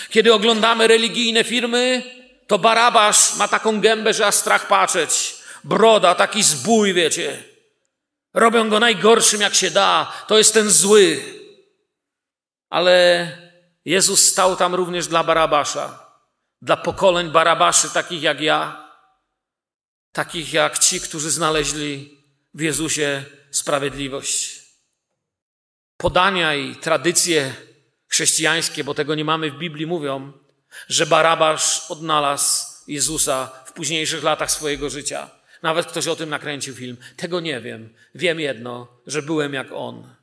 Kiedy 0.10 0.34
oglądamy 0.34 0.88
religijne 0.88 1.44
filmy, 1.44 2.04
to 2.48 2.60
Barabasz 2.60 3.36
ma 3.36 3.48
taką 3.48 3.82
gębę, 3.82 4.14
że 4.14 4.28
aż 4.28 4.36
strach 4.36 4.68
patrzeć. 4.68 5.36
Broda, 5.64 6.16
taki 6.16 6.44
zbój, 6.44 6.94
wiecie. 6.94 7.44
Robią 8.34 8.70
go 8.70 8.80
najgorszym, 8.80 9.42
jak 9.42 9.56
się 9.56 9.72
da. 9.72 10.14
To 10.28 10.38
jest 10.38 10.54
ten 10.54 10.70
zły. 10.70 11.24
Ale 12.70 13.28
Jezus 13.86 14.28
stał 14.28 14.56
tam 14.56 14.76
również 14.76 15.08
dla 15.08 15.24
Barabasza, 15.24 16.12
dla 16.62 16.78
pokoleń 16.78 17.30
Barabaszy, 17.30 17.89
takich 17.89 18.22
jak 18.22 18.41
ja, 18.41 18.89
takich 20.12 20.54
jak 20.54 20.80
ci, 20.80 21.02
którzy 21.02 21.32
znaleźli 21.32 22.17
w 22.54 22.62
Jezusie 22.62 23.24
sprawiedliwość. 23.52 24.62
Podania 25.98 26.56
i 26.56 26.76
tradycje 26.76 27.54
chrześcijańskie, 28.08 28.84
bo 28.84 28.94
tego 28.94 29.15
nie 29.15 29.26
mamy 29.26 29.52
w 29.52 29.58
Biblii, 29.58 29.88
mówią, 29.88 30.34
że 30.88 31.06
Barabasz 31.06 31.91
odnalazł 31.91 32.65
Jezusa 32.88 33.52
w 33.65 33.72
późniejszych 33.72 34.24
latach 34.24 34.52
swojego 34.52 34.89
życia. 34.89 35.30
Nawet 35.62 35.88
ktoś 35.88 36.08
o 36.08 36.15
tym 36.15 36.30
nakręcił 36.30 36.76
film. 36.76 36.98
Tego 37.17 37.39
nie 37.39 37.62
wiem. 37.62 37.94
Wiem 38.15 38.39
jedno, 38.39 38.88
że 39.08 39.22
byłem 39.22 39.54
jak 39.54 39.72
on. 39.72 40.15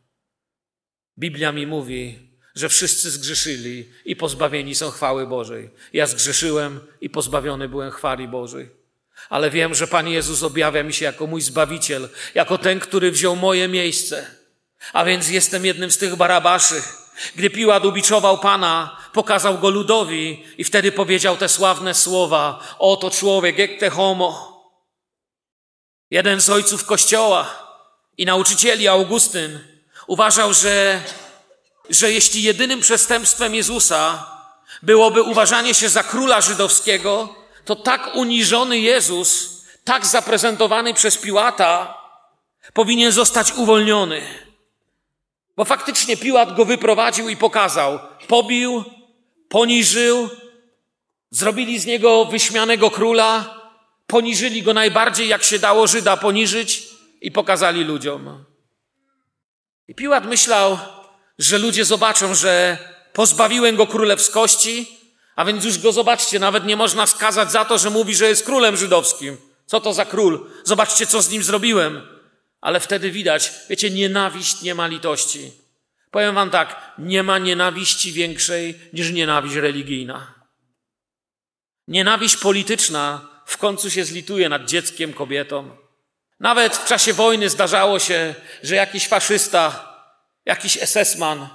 Biblia 1.19 1.53
mi 1.53 1.67
mówi, 1.67 2.28
że 2.59 2.69
wszyscy 2.69 3.11
zgrzeszyli 3.11 3.89
i 4.05 4.17
pozbawieni 4.17 4.75
są 4.75 4.91
chwały 4.91 5.27
Bożej. 5.27 5.71
Ja 5.93 6.07
zgrzeszyłem 6.07 6.81
i 7.01 7.11
pozbawiony 7.11 7.69
byłem 7.69 7.91
chwali 7.91 8.29
Bożej. 8.29 8.71
Ale 9.29 9.51
wiem, 9.51 9.75
że 9.75 9.87
Pan 9.87 10.09
Jezus 10.09 10.43
objawia 10.43 10.83
mi 10.83 10.93
się 10.93 11.05
jako 11.05 11.27
mój 11.27 11.41
Zbawiciel, 11.41 12.09
jako 12.35 12.59
ten, 12.59 12.81
który 12.81 13.11
wziął 13.11 13.37
moje 13.37 13.69
miejsce. 13.69 14.27
A 14.93 15.05
więc 15.05 15.29
jestem 15.29 15.65
jednym 15.65 15.91
z 15.91 15.99
tych 15.99 16.17
barabaszy. 16.17 16.83
Gdy 17.37 17.51
Piłat 17.51 17.85
ubiczował 17.85 18.39
Pana, 18.39 18.97
pokazał 19.13 19.59
go 19.59 19.71
ludowi 19.71 20.45
i 20.59 20.65
wtedy 20.65 20.93
powiedział 20.93 21.37
te 21.37 21.49
sławne 21.49 21.95
słowa. 21.95 22.77
Oto 22.79 23.11
człowiek, 23.11 23.59
jak 23.59 23.71
te 23.81 23.91
homo. 23.91 24.59
Jeden 26.11 26.41
z 26.41 26.51
ojców 26.51 26.85
Kościoła 26.85 27.69
i 28.19 28.27
nauczycieli, 28.27 28.89
Augustyn, 28.89 29.59
uważał, 30.07 30.55
że, 30.55 31.03
że 31.91 32.13
jeśli 32.13 32.43
jedynym 32.43 32.81
przestępstwem 32.81 33.55
Jezusa 33.55 34.27
byłoby 34.83 35.23
uważanie 35.23 35.75
się 35.75 35.89
za 35.89 36.03
króla 36.03 36.41
żydowskiego, 36.41 37.35
to 37.65 37.77
tak 37.77 38.17
uniżony 38.17 38.79
Jezus, 38.79 39.59
tak 39.85 40.07
zaprezentowany 40.07 40.95
przez 40.95 41.19
Piłata, 41.19 41.99
powinien 42.73 43.13
zostać 43.13 43.53
uwolniony. 43.53 44.23
Bo 45.57 45.65
faktycznie 45.65 46.17
Piłat 46.17 46.57
go 46.57 46.65
wyprowadził 46.65 47.29
i 47.29 47.37
pokazał. 47.37 47.99
Pobił, 48.29 48.85
poniżył, 49.49 50.29
zrobili 51.31 51.79
z 51.79 51.87
niego 51.87 52.25
wyśmianego 52.25 52.91
króla, 52.91 53.61
poniżyli 54.07 54.63
go 54.63 54.75
najbardziej, 54.75 55.29
jak 55.29 55.45
się 55.45 55.59
dało 55.59 55.87
Żyda 55.87 56.17
poniżyć 56.17 56.89
i 57.21 57.33
pokazali 57.33 57.85
ludziom. 57.85 58.45
I 59.89 59.95
Piłat 59.95 60.27
myślał, 60.27 60.79
że 61.39 61.59
ludzie 61.59 61.85
zobaczą, 61.85 62.35
że 62.35 62.79
pozbawiłem 63.13 63.77
go 63.77 63.87
królewskości, 63.87 64.99
a 65.37 65.45
więc 65.45 65.65
już 65.65 65.79
go 65.79 65.93
zobaczcie, 65.93 66.39
nawet 66.39 66.65
nie 66.65 66.77
można 66.77 67.07
skazać 67.07 67.53
za 67.53 67.65
to, 67.65 67.79
że 67.79 67.91
mówi, 67.91 68.15
że 68.15 68.29
jest 68.29 68.45
królem 68.45 68.77
żydowskim. 68.77 69.37
Co 69.67 69.81
to 69.81 69.95
za 69.95 70.05
król? 70.05 70.51
Zobaczcie, 70.65 71.07
co 71.07 71.23
z 71.23 71.31
nim 71.31 71.43
zrobiłem. 71.43 72.03
Ale 72.61 72.81
wtedy 72.81 73.11
widać, 73.11 73.53
wiecie, 73.69 73.91
nienawiść 73.91 74.63
nie 74.63 74.75
ma 74.75 74.87
litości. 74.87 75.53
Powiem 76.11 76.35
wam 76.35 76.51
tak, 76.51 76.93
nie 76.99 77.23
ma 77.23 77.39
nienawiści 77.39 78.13
większej 78.13 78.79
niż 78.93 79.11
nienawiść 79.11 79.55
religijna. 79.55 80.35
Nienawiść 81.89 82.37
polityczna 82.37 83.29
w 83.47 83.57
końcu 83.57 83.91
się 83.91 84.05
zlituje 84.05 84.49
nad 84.49 84.65
dzieckiem, 84.65 85.13
kobietą. 85.13 85.77
Nawet 86.41 86.77
w 86.77 86.89
czasie 86.89 87.13
wojny 87.13 87.49
zdarzało 87.49 87.99
się, 87.99 88.35
że 88.63 88.75
jakiś 88.75 89.09
faszysta, 89.09 89.88
jakiś 90.49 90.77
esesman 90.77 91.49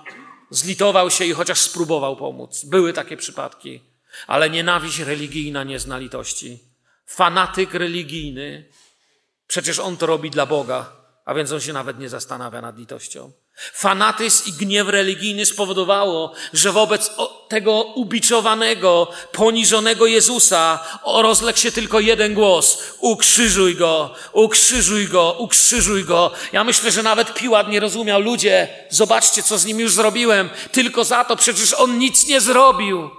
zlitował 0.50 1.12
się 1.12 1.26
i 1.26 1.34
chociaż 1.34 1.60
spróbował 1.60 2.16
pomóc. 2.16 2.66
Były 2.66 2.94
takie 2.94 3.18
przypadki, 3.18 3.82
ale 4.28 4.50
nienawiść 4.50 5.00
religijna 5.00 5.64
nie 5.64 5.80
zna 5.80 5.98
litości. 5.98 6.60
Fanatyk 7.06 7.74
religijny, 7.74 8.70
przecież 9.48 9.80
on 9.80 9.98
to 9.98 10.06
robi 10.06 10.30
dla 10.30 10.46
Boga, 10.46 11.03
a 11.26 11.34
więc 11.34 11.52
on 11.52 11.62
się 11.62 11.74
nawet 11.74 12.00
nie 12.00 12.10
zastanawia 12.10 12.62
nad 12.62 12.78
litością. 12.78 13.32
Fanatyzm 13.74 14.50
i 14.50 14.52
gniew 14.52 14.88
religijny 14.88 15.46
spowodowało, 15.46 16.34
że 16.54 16.72
wobec 16.72 17.12
tego 17.48 17.82
ubiczowanego, 17.82 19.08
poniżonego 19.32 20.06
Jezusa 20.06 20.80
rozległ 21.06 21.60
się 21.60 21.72
tylko 21.72 22.00
jeden 22.00 22.34
głos. 22.34 22.78
Ukrzyżuj 23.00 23.76
go, 23.76 24.16
ukrzyżuj 24.32 25.08
go, 25.08 25.36
ukrzyżuj 25.40 26.04
go. 26.04 26.32
Ja 26.52 26.64
myślę, 26.64 26.92
że 26.92 27.04
nawet 27.04 27.34
Piłat 27.34 27.68
nie 27.68 27.80
rozumiał. 27.80 28.22
Ludzie, 28.22 28.68
zobaczcie, 28.90 29.44
co 29.44 29.58
z 29.58 29.66
nim 29.66 29.80
już 29.80 29.94
zrobiłem. 29.94 30.50
Tylko 30.72 31.04
za 31.04 31.26
to 31.26 31.36
przecież 31.36 31.74
on 31.74 31.98
nic 31.98 32.28
nie 32.28 32.42
zrobił. 32.42 33.10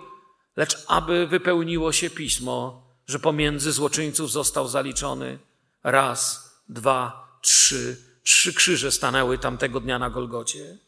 Lecz 0.57 0.77
aby 0.87 1.27
wypełniło 1.27 1.93
się 1.93 2.11
pismo, 2.11 2.83
że 3.07 3.19
pomiędzy 3.19 3.73
złoczyńców 3.73 4.31
został 4.31 4.69
zaliczony 4.69 5.39
raz, 5.85 6.51
dwa, 6.69 7.24
trzy, 7.45 7.97
Trzy 8.25 8.55
krzyże 8.55 8.93
stanęły 8.93 9.39
tamtego 9.39 9.81
dnia 9.81 9.99
na 9.99 10.11
Golgocie. 10.11 10.79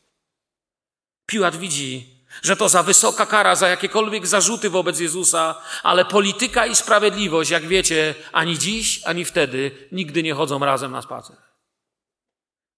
Piłat 1.27 1.57
widzi, 1.57 2.21
że 2.43 2.57
to 2.57 2.69
za 2.69 2.83
wysoka 2.83 3.27
kara, 3.27 3.57
za 3.57 3.69
jakiekolwiek 3.69 4.27
zarzuty 4.27 4.71
wobec 4.71 5.01
Jezusa, 5.01 5.63
ale 5.83 6.05
polityka 6.05 6.67
i 6.67 6.77
sprawiedliwość, 6.77 7.51
jak 7.51 7.67
wiecie, 7.67 8.15
ani 8.33 8.59
dziś, 8.59 9.01
ani 9.05 9.25
wtedy 9.25 9.89
nigdy 9.93 10.23
nie 10.23 10.35
chodzą 10.35 10.59
razem 10.59 10.93
na 10.93 11.03
spacer. 11.03 11.37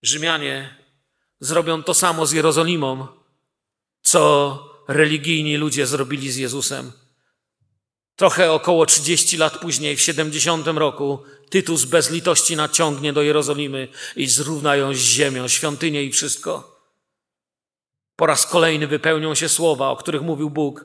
Rzymianie 0.03 0.77
zrobią 1.41 1.83
to 1.83 1.95
samo 1.95 2.27
z 2.27 2.33
Jerozolimą, 2.33 3.07
co 4.03 4.59
religijni 4.89 5.57
ludzie 5.57 5.87
zrobili 5.87 6.33
z 6.33 6.37
Jezusem. 6.37 6.93
Trochę 8.19 8.53
około 8.53 8.87
30 8.87 9.37
lat 9.37 9.59
później, 9.59 9.97
w 9.97 10.01
70 10.01 10.67
roku, 10.67 11.19
Tytus 11.51 11.85
bez 11.85 12.11
litości 12.11 12.57
naciągnie 12.57 13.13
do 13.13 13.23
Jerozolimy 13.23 13.89
i 14.17 14.27
zrówna 14.27 14.77
ją 14.77 14.95
z 14.95 14.97
ziemią, 14.97 15.49
świątynię 15.49 16.05
i 16.05 16.13
wszystko. 16.13 16.81
Po 18.17 18.27
raz 18.27 18.47
kolejny 18.47 18.87
wypełnią 18.87 19.35
się 19.35 19.49
słowa, 19.49 19.89
o 19.89 19.97
których 19.97 20.23
mówił 20.23 20.51
Bóg, 20.51 20.85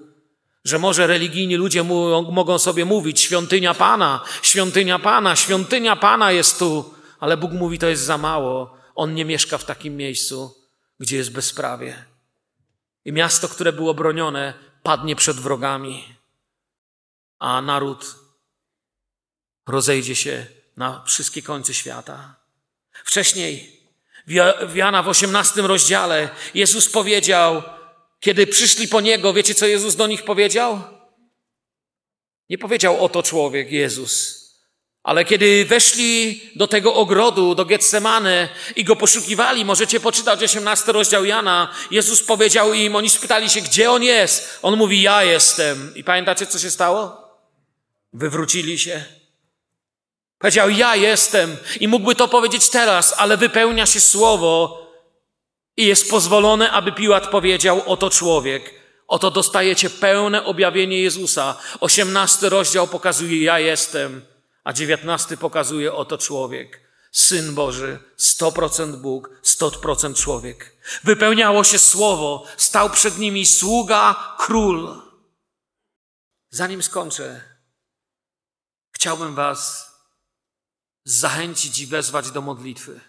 że 0.63 0.79
może 0.79 1.07
religijni 1.07 1.55
ludzie 1.55 1.83
mogą 2.31 2.57
sobie 2.57 2.85
mówić: 2.85 3.21
Świątynia 3.21 3.73
Pana, 3.73 4.23
świątynia 4.41 4.99
Pana, 4.99 5.35
świątynia 5.35 5.95
Pana 5.95 6.31
jest 6.31 6.59
tu, 6.59 6.93
ale 7.19 7.37
Bóg 7.37 7.51
mówi: 7.51 7.79
To 7.79 7.87
jest 7.87 8.03
za 8.03 8.17
mało. 8.17 8.77
On 8.95 9.13
nie 9.13 9.25
mieszka 9.25 9.57
w 9.57 9.65
takim 9.65 9.97
miejscu, 9.97 10.55
gdzie 10.99 11.17
jest 11.17 11.31
bezprawie. 11.31 12.05
I 13.05 13.11
miasto, 13.11 13.47
które 13.47 13.73
było 13.73 13.93
bronione, 13.93 14.53
padnie 14.83 15.15
przed 15.15 15.37
wrogami, 15.37 16.03
a 17.43 17.61
naród 17.61 18.05
rozejdzie 19.67 20.15
się 20.15 20.45
na 20.77 21.03
wszystkie 21.05 21.41
końce 21.41 21.73
świata. 21.73 22.35
Wcześniej, 22.91 23.79
w 24.67 24.75
Jana 24.75 25.03
w 25.03 25.07
osiemnastym 25.07 25.65
rozdziale, 25.65 26.29
Jezus 26.53 26.89
powiedział, 26.89 27.63
kiedy 28.19 28.47
przyszli 28.47 28.87
po 28.87 29.01
Niego, 29.01 29.33
wiecie 29.33 29.55
co 29.55 29.65
Jezus 29.67 29.95
do 29.95 30.07
nich 30.07 30.23
powiedział? 30.23 30.81
Nie 32.49 32.57
powiedział 32.57 33.05
oto 33.05 33.23
człowiek, 33.23 33.71
Jezus. 33.71 34.43
Ale 35.03 35.25
kiedy 35.25 35.65
weszli 35.65 36.41
do 36.55 36.67
tego 36.67 36.93
ogrodu, 36.93 37.55
do 37.55 37.65
Getsemane 37.65 38.49
i 38.75 38.83
go 38.83 38.95
poszukiwali, 38.95 39.65
możecie 39.65 39.99
poczytać 39.99 40.43
18 40.43 40.91
rozdział 40.91 41.25
Jana, 41.25 41.73
Jezus 41.91 42.23
powiedział 42.23 42.73
im, 42.73 42.95
oni 42.95 43.09
spytali 43.09 43.49
się, 43.49 43.61
gdzie 43.61 43.91
on 43.91 44.03
jest. 44.03 44.59
On 44.61 44.77
mówi, 44.77 45.01
ja 45.01 45.23
jestem. 45.23 45.95
I 45.95 46.03
pamiętacie, 46.03 46.47
co 46.47 46.59
się 46.59 46.71
stało? 46.71 47.22
Wywrócili 48.13 48.79
się 48.79 49.05
Powiedział, 50.43 50.69
ja 50.69 50.95
jestem 50.95 51.57
i 51.79 51.87
mógłby 51.87 52.15
to 52.15 52.27
powiedzieć 52.27 52.69
teraz, 52.69 53.13
ale 53.17 53.37
wypełnia 53.37 53.85
się 53.85 53.99
słowo 53.99 54.83
i 55.77 55.85
jest 55.85 56.09
pozwolone, 56.09 56.71
aby 56.71 56.91
Piłat 56.91 57.27
powiedział, 57.27 57.81
oto 57.85 58.09
człowiek. 58.09 58.73
Oto 59.07 59.31
dostajecie 59.31 59.89
pełne 59.89 60.45
objawienie 60.45 61.01
Jezusa. 61.01 61.57
Osiemnasty 61.79 62.49
rozdział 62.49 62.87
pokazuje, 62.87 63.43
ja 63.43 63.59
jestem, 63.59 64.25
a 64.63 64.73
dziewiętnasty 64.73 65.37
pokazuje, 65.37 65.93
oto 65.93 66.17
człowiek. 66.17 66.81
Syn 67.11 67.55
Boży, 67.55 67.99
sto 68.17 68.51
procent 68.51 68.95
Bóg, 68.95 69.29
sto 69.41 69.71
procent 69.71 70.17
człowiek. 70.17 70.75
Wypełniało 71.03 71.63
się 71.63 71.79
słowo, 71.79 72.45
stał 72.57 72.89
przed 72.89 73.17
nimi 73.17 73.45
sługa, 73.45 74.35
król. 74.39 75.01
Zanim 76.49 76.83
skończę, 76.83 77.52
chciałbym 79.03 79.35
Was 79.35 79.91
zachęcić 81.03 81.79
i 81.79 81.87
wezwać 81.87 82.31
do 82.31 82.41
modlitwy. 82.41 82.99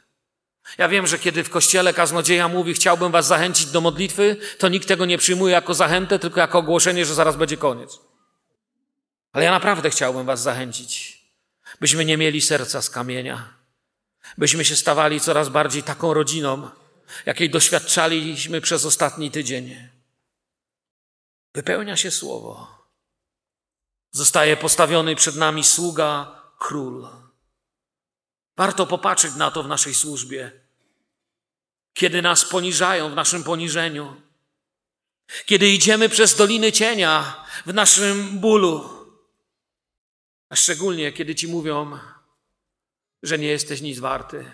Ja 0.78 0.88
wiem, 0.88 1.06
że 1.06 1.18
kiedy 1.18 1.44
w 1.44 1.50
kościele 1.50 1.94
kaznodzieja 1.94 2.48
mówi, 2.48 2.74
chciałbym 2.74 3.12
was 3.12 3.26
zachęcić 3.26 3.66
do 3.66 3.80
modlitwy, 3.80 4.36
to 4.58 4.68
nikt 4.68 4.88
tego 4.88 5.04
nie 5.06 5.18
przyjmuje 5.18 5.52
jako 5.52 5.74
zachętę, 5.74 6.18
tylko 6.18 6.40
jako 6.40 6.58
ogłoszenie, 6.58 7.06
że 7.06 7.14
zaraz 7.14 7.36
będzie 7.36 7.56
koniec. 7.56 7.98
Ale 9.32 9.44
ja 9.44 9.50
naprawdę 9.50 9.90
chciałbym 9.90 10.26
was 10.26 10.42
zachęcić, 10.42 11.20
byśmy 11.80 12.04
nie 12.04 12.16
mieli 12.16 12.40
serca 12.40 12.82
z 12.82 12.90
kamienia, 12.90 13.54
byśmy 14.38 14.64
się 14.64 14.76
stawali 14.76 15.20
coraz 15.20 15.48
bardziej 15.48 15.82
taką 15.82 16.14
rodziną, 16.14 16.70
jakiej 17.26 17.50
doświadczaliśmy 17.50 18.60
przez 18.60 18.84
ostatni 18.84 19.30
tydzień. 19.30 19.76
Wypełnia 21.54 21.96
się 21.96 22.10
słowo. 22.10 22.83
Zostaje 24.14 24.56
postawiony 24.56 25.16
przed 25.16 25.36
nami 25.36 25.64
sługa, 25.64 26.42
król. 26.58 27.08
Warto 28.56 28.86
popatrzeć 28.86 29.34
na 29.34 29.50
to 29.50 29.62
w 29.62 29.68
naszej 29.68 29.94
służbie. 29.94 30.52
kiedy 31.94 32.22
nas 32.22 32.44
poniżają 32.44 33.10
w 33.10 33.14
naszym 33.14 33.44
poniżeniu, 33.44 34.22
kiedy 35.46 35.68
idziemy 35.68 36.08
przez 36.08 36.36
doliny 36.36 36.72
cienia 36.72 37.44
w 37.66 37.74
naszym 37.74 38.40
bólu, 38.40 38.90
a 40.48 40.56
szczególnie 40.56 41.12
kiedy 41.12 41.34
ci 41.34 41.48
mówią, 41.48 41.98
że 43.22 43.38
nie 43.38 43.48
jesteś 43.48 43.80
nic 43.80 43.98
warty. 43.98 44.52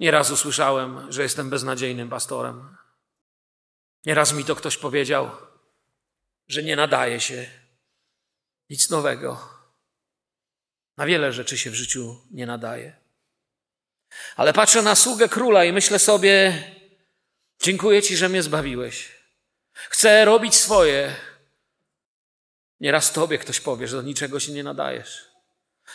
Nieraz 0.00 0.30
usłyszałem, 0.30 1.12
że 1.12 1.22
jestem 1.22 1.50
beznadziejnym 1.50 2.08
pastorem. 2.08 2.76
Nieraz 4.06 4.32
mi 4.32 4.44
to 4.44 4.56
ktoś 4.56 4.76
powiedział, 4.76 5.30
że 6.48 6.62
nie 6.62 6.76
nadaje 6.76 7.20
się 7.20 7.59
nic 8.70 8.90
nowego. 8.90 9.48
Na 10.96 11.06
wiele 11.06 11.32
rzeczy 11.32 11.58
się 11.58 11.70
w 11.70 11.74
życiu 11.74 12.20
nie 12.30 12.46
nadaje. 12.46 12.96
Ale 14.36 14.52
patrzę 14.52 14.82
na 14.82 14.94
sługę 14.94 15.28
króla 15.28 15.64
i 15.64 15.72
myślę 15.72 15.98
sobie, 15.98 16.64
dziękuję 17.60 18.02
Ci, 18.02 18.16
że 18.16 18.28
mnie 18.28 18.42
zbawiłeś. 18.42 19.08
Chcę 19.72 20.24
robić 20.24 20.54
swoje. 20.54 21.16
Nieraz 22.80 23.12
Tobie 23.12 23.38
ktoś 23.38 23.60
powie, 23.60 23.88
że 23.88 23.96
do 23.96 24.02
niczego 24.02 24.40
się 24.40 24.52
nie 24.52 24.62
nadajesz. 24.62 25.24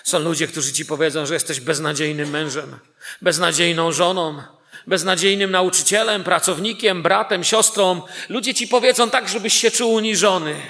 Są 0.03 0.19
ludzie, 0.19 0.47
którzy 0.47 0.73
Ci 0.73 0.85
powiedzą, 0.85 1.25
że 1.25 1.33
jesteś 1.33 1.59
beznadziejnym 1.59 2.29
mężem, 2.29 2.79
beznadziejną 3.21 3.91
żoną, 3.91 4.43
beznadziejnym 4.87 5.51
nauczycielem, 5.51 6.23
pracownikiem, 6.23 7.03
bratem, 7.03 7.43
siostrą. 7.43 8.01
Ludzie 8.29 8.53
Ci 8.53 8.67
powiedzą 8.67 9.09
tak, 9.09 9.29
żebyś 9.29 9.53
się 9.53 9.71
czuł 9.71 9.93
uniżony. 9.93 10.61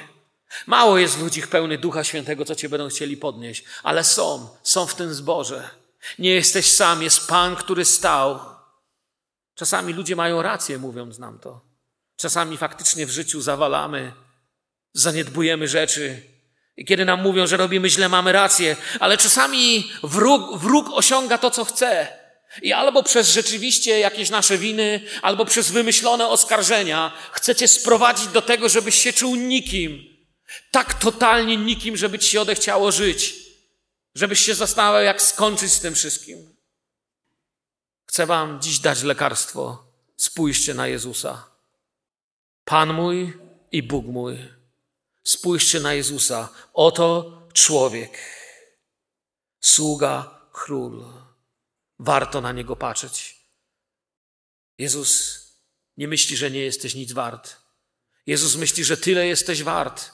Mało 0.68 0.98
jest 0.98 1.20
ludzi 1.20 1.42
pełnych 1.42 1.80
Ducha 1.80 2.04
Świętego, 2.04 2.46
co 2.46 2.56
Cię 2.56 2.70
będą 2.70 2.90
chcieli 2.90 3.18
podnieść, 3.18 3.64
ale 3.84 4.04
są, 4.04 4.50
są 4.64 4.86
w 4.86 4.96
tym 4.96 5.14
zborze. 5.14 5.70
Nie 6.20 6.34
jesteś 6.34 6.72
sam, 6.72 7.04
jest 7.04 7.28
Pan, 7.28 7.56
który 7.56 7.86
stał. 7.86 8.40
Czasami 9.56 9.94
ludzie 9.94 10.16
mają 10.16 10.42
rację, 10.42 10.78
mówiąc 10.78 11.20
nam 11.20 11.40
to. 11.40 11.62
Czasami 12.18 12.58
faktycznie 12.58 13.06
w 13.06 13.10
życiu 13.10 13.42
zawalamy, 13.42 14.14
zaniedbujemy 14.94 15.68
rzeczy. 15.68 16.22
I 16.78 16.86
kiedy 16.86 17.06
nam 17.06 17.22
mówią, 17.22 17.48
że 17.48 17.58
robimy 17.58 17.90
źle, 17.90 18.10
mamy 18.10 18.32
rację, 18.32 18.76
ale 19.00 19.18
czasami 19.18 19.92
wróg, 20.04 20.58
wróg 20.58 20.90
osiąga 20.94 21.38
to, 21.38 21.52
co 21.52 21.66
chce. 21.66 22.08
I 22.62 22.74
albo 22.74 23.04
przez 23.04 23.30
rzeczywiście 23.30 24.00
jakieś 24.00 24.30
nasze 24.30 24.58
winy, 24.58 25.02
albo 25.22 25.46
przez 25.46 25.72
wymyślone 25.72 26.28
oskarżenia 26.28 27.12
chcecie 27.32 27.68
sprowadzić 27.68 28.28
do 28.28 28.42
tego, 28.42 28.70
żebyś 28.70 28.96
się 28.96 29.14
czuł 29.14 29.36
nikim. 29.36 30.15
Tak 30.72 30.94
totalnie 30.94 31.58
nikim, 31.58 31.98
żeby 31.98 32.20
ci 32.20 32.30
się 32.30 32.42
odechciało 32.42 32.92
żyć. 32.92 33.36
Żebyś 34.16 34.40
się 34.40 34.56
zastanawiał, 34.56 35.04
jak 35.04 35.22
skończyć 35.22 35.74
z 35.74 35.80
tym 35.80 35.96
wszystkim. 35.96 36.56
Chcę 38.06 38.26
wam 38.26 38.62
dziś 38.62 38.80
dać 38.80 39.04
lekarstwo. 39.04 39.86
Spójrzcie 40.18 40.74
na 40.74 40.88
Jezusa. 40.88 41.50
Pan 42.66 42.94
mój 42.94 43.34
i 43.72 43.84
Bóg 43.84 44.06
mój. 44.06 44.38
Spójrzcie 45.24 45.80
na 45.80 45.94
Jezusa. 45.94 46.50
Oto 46.74 47.32
człowiek. 47.54 48.20
Sługa, 49.60 50.42
król. 50.52 51.06
Warto 52.00 52.42
na 52.42 52.52
niego 52.52 52.76
patrzeć. 52.76 53.36
Jezus 54.78 55.42
nie 55.98 56.08
myśli, 56.08 56.38
że 56.38 56.52
nie 56.52 56.60
jesteś 56.60 56.96
nic 56.96 57.12
wart. 57.12 57.56
Jezus 58.26 58.56
myśli, 58.56 58.84
że 58.84 58.98
tyle 58.98 59.28
jesteś 59.28 59.64
wart, 59.64 60.12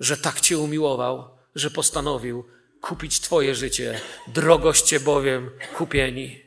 że 0.00 0.16
tak 0.16 0.40
cię 0.40 0.58
umiłował, 0.58 1.38
że 1.54 1.70
postanowił 1.70 2.44
kupić 2.80 3.20
Twoje 3.20 3.54
życie, 3.54 4.00
drogoście 4.26 5.00
bowiem 5.00 5.50
kupieni. 5.76 6.42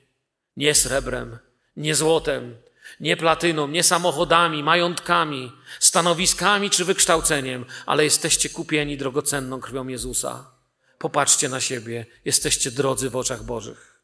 Nie 0.58 0.76
srebrem, 0.76 1.38
nie 1.76 1.96
złotem, 1.96 2.56
nie 3.00 3.18
platyną, 3.18 3.68
nie 3.68 3.84
samochodami, 3.84 4.64
majątkami, 4.64 5.52
stanowiskami 5.80 6.70
czy 6.70 6.86
wykształceniem, 6.86 7.66
ale 7.86 8.04
jesteście 8.04 8.50
kupieni 8.50 8.98
drogocenną 8.98 9.60
krwią 9.60 9.88
Jezusa. 9.88 10.52
Popatrzcie 10.98 11.50
na 11.50 11.62
siebie, 11.62 12.06
jesteście 12.26 12.72
drodzy 12.72 13.10
w 13.10 13.16
oczach 13.16 13.44
Bożych. 13.44 14.02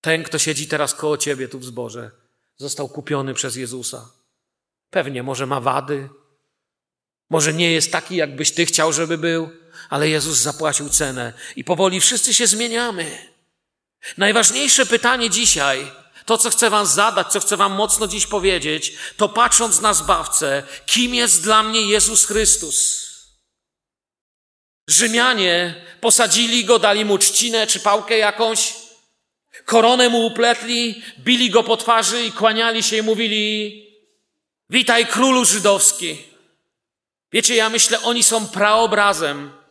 Ten, 0.00 0.22
kto 0.22 0.38
siedzi 0.38 0.66
teraz 0.66 0.94
koło 0.94 1.16
ciebie 1.16 1.48
tu 1.48 1.58
w 1.58 1.64
zborze, 1.64 2.10
został 2.56 2.88
kupiony 2.88 3.34
przez 3.34 3.56
Jezusa. 3.56 4.10
Pewnie 4.90 5.22
może 5.22 5.46
ma 5.46 5.60
wady, 5.60 6.08
może 7.32 7.52
nie 7.52 7.72
jest 7.72 7.92
taki, 7.92 8.16
jakbyś 8.16 8.52
ty 8.52 8.66
chciał, 8.66 8.92
żeby 8.92 9.18
był, 9.18 9.50
ale 9.90 10.08
Jezus 10.08 10.38
zapłacił 10.38 10.88
cenę 10.88 11.32
i 11.56 11.64
powoli 11.64 12.00
wszyscy 12.00 12.34
się 12.34 12.46
zmieniamy. 12.46 13.28
Najważniejsze 14.16 14.86
pytanie 14.86 15.30
dzisiaj, 15.30 15.92
to 16.26 16.38
co 16.38 16.50
chcę 16.50 16.70
wam 16.70 16.86
zadać, 16.86 17.32
co 17.32 17.40
chcę 17.40 17.56
wam 17.56 17.72
mocno 17.72 18.06
dziś 18.06 18.26
powiedzieć, 18.26 18.92
to 19.16 19.28
patrząc 19.28 19.80
na 19.80 19.94
Zbawcę, 19.94 20.62
kim 20.86 21.14
jest 21.14 21.42
dla 21.42 21.62
mnie 21.62 21.80
Jezus 21.80 22.26
Chrystus? 22.26 23.08
Rzymianie 24.88 25.84
posadzili 26.00 26.64
go, 26.64 26.78
dali 26.78 27.04
mu 27.04 27.18
trzcinę 27.18 27.66
czy 27.66 27.80
pałkę 27.80 28.18
jakąś, 28.18 28.74
koronę 29.64 30.08
mu 30.08 30.26
upletli, 30.26 31.02
bili 31.18 31.50
go 31.50 31.62
po 31.62 31.76
twarzy 31.76 32.24
i 32.24 32.32
kłaniali 32.32 32.82
się 32.82 32.96
i 32.96 33.02
mówili 33.02 33.86
witaj 34.70 35.06
królu 35.06 35.44
żydowski. 35.44 36.31
Wiecie, 37.32 37.54
ja 37.54 37.70
myślę, 37.70 38.02
oni 38.02 38.22
są 38.22 38.48
praobrazem 38.48 39.62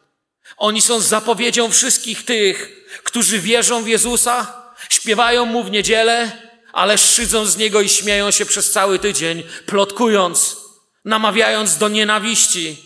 oni 0.58 0.82
są 0.82 1.00
zapowiedzią 1.00 1.72
wszystkich 1.72 2.26
tych, 2.26 2.86
którzy 3.04 3.40
wierzą 3.40 3.84
w 3.84 3.88
Jezusa, 3.88 4.64
śpiewają 4.90 5.46
Mu 5.46 5.64
w 5.64 5.72
niedzielę, 5.72 6.32
ale 6.74 6.98
szydzą 6.98 7.46
z 7.46 7.58
Niego 7.58 7.82
i 7.82 7.90
śmieją 7.90 8.32
się 8.32 8.46
przez 8.46 8.72
cały 8.72 9.00
tydzień, 9.00 9.44
plotkując, 9.66 10.58
namawiając 11.06 11.78
do 11.78 11.90
nienawiści, 11.90 12.86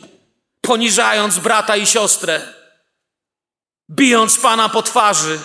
poniżając 0.61 1.39
brata 1.39 1.75
i 1.75 1.87
siostrę, 1.87 2.53
bijąc 3.89 4.39
Pana 4.39 4.69
po 4.69 4.83
twarzy. 4.83 5.39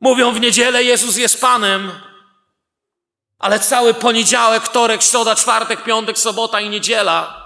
Mówią 0.00 0.32
w 0.32 0.40
niedzielę 0.40 0.84
Jezus 0.84 1.16
jest 1.16 1.40
Panem, 1.40 1.92
ale 3.38 3.60
cały 3.60 3.94
poniedziałek, 3.94 4.64
wtorek, 4.64 5.02
środa, 5.02 5.34
czwartek, 5.34 5.84
piątek, 5.84 6.18
sobota 6.18 6.60
i 6.60 6.68
niedziela 6.68 7.45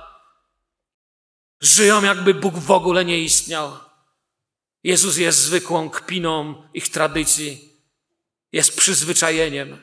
Żyją, 1.61 2.03
jakby 2.03 2.35
Bóg 2.35 2.59
w 2.59 2.71
ogóle 2.71 3.05
nie 3.05 3.19
istniał. 3.19 3.73
Jezus 4.85 5.17
jest 5.17 5.39
zwykłą 5.39 5.91
kpiną 5.91 6.63
ich 6.75 6.89
tradycji, 6.89 7.75
jest 8.53 8.77
przyzwyczajeniem. 8.77 9.83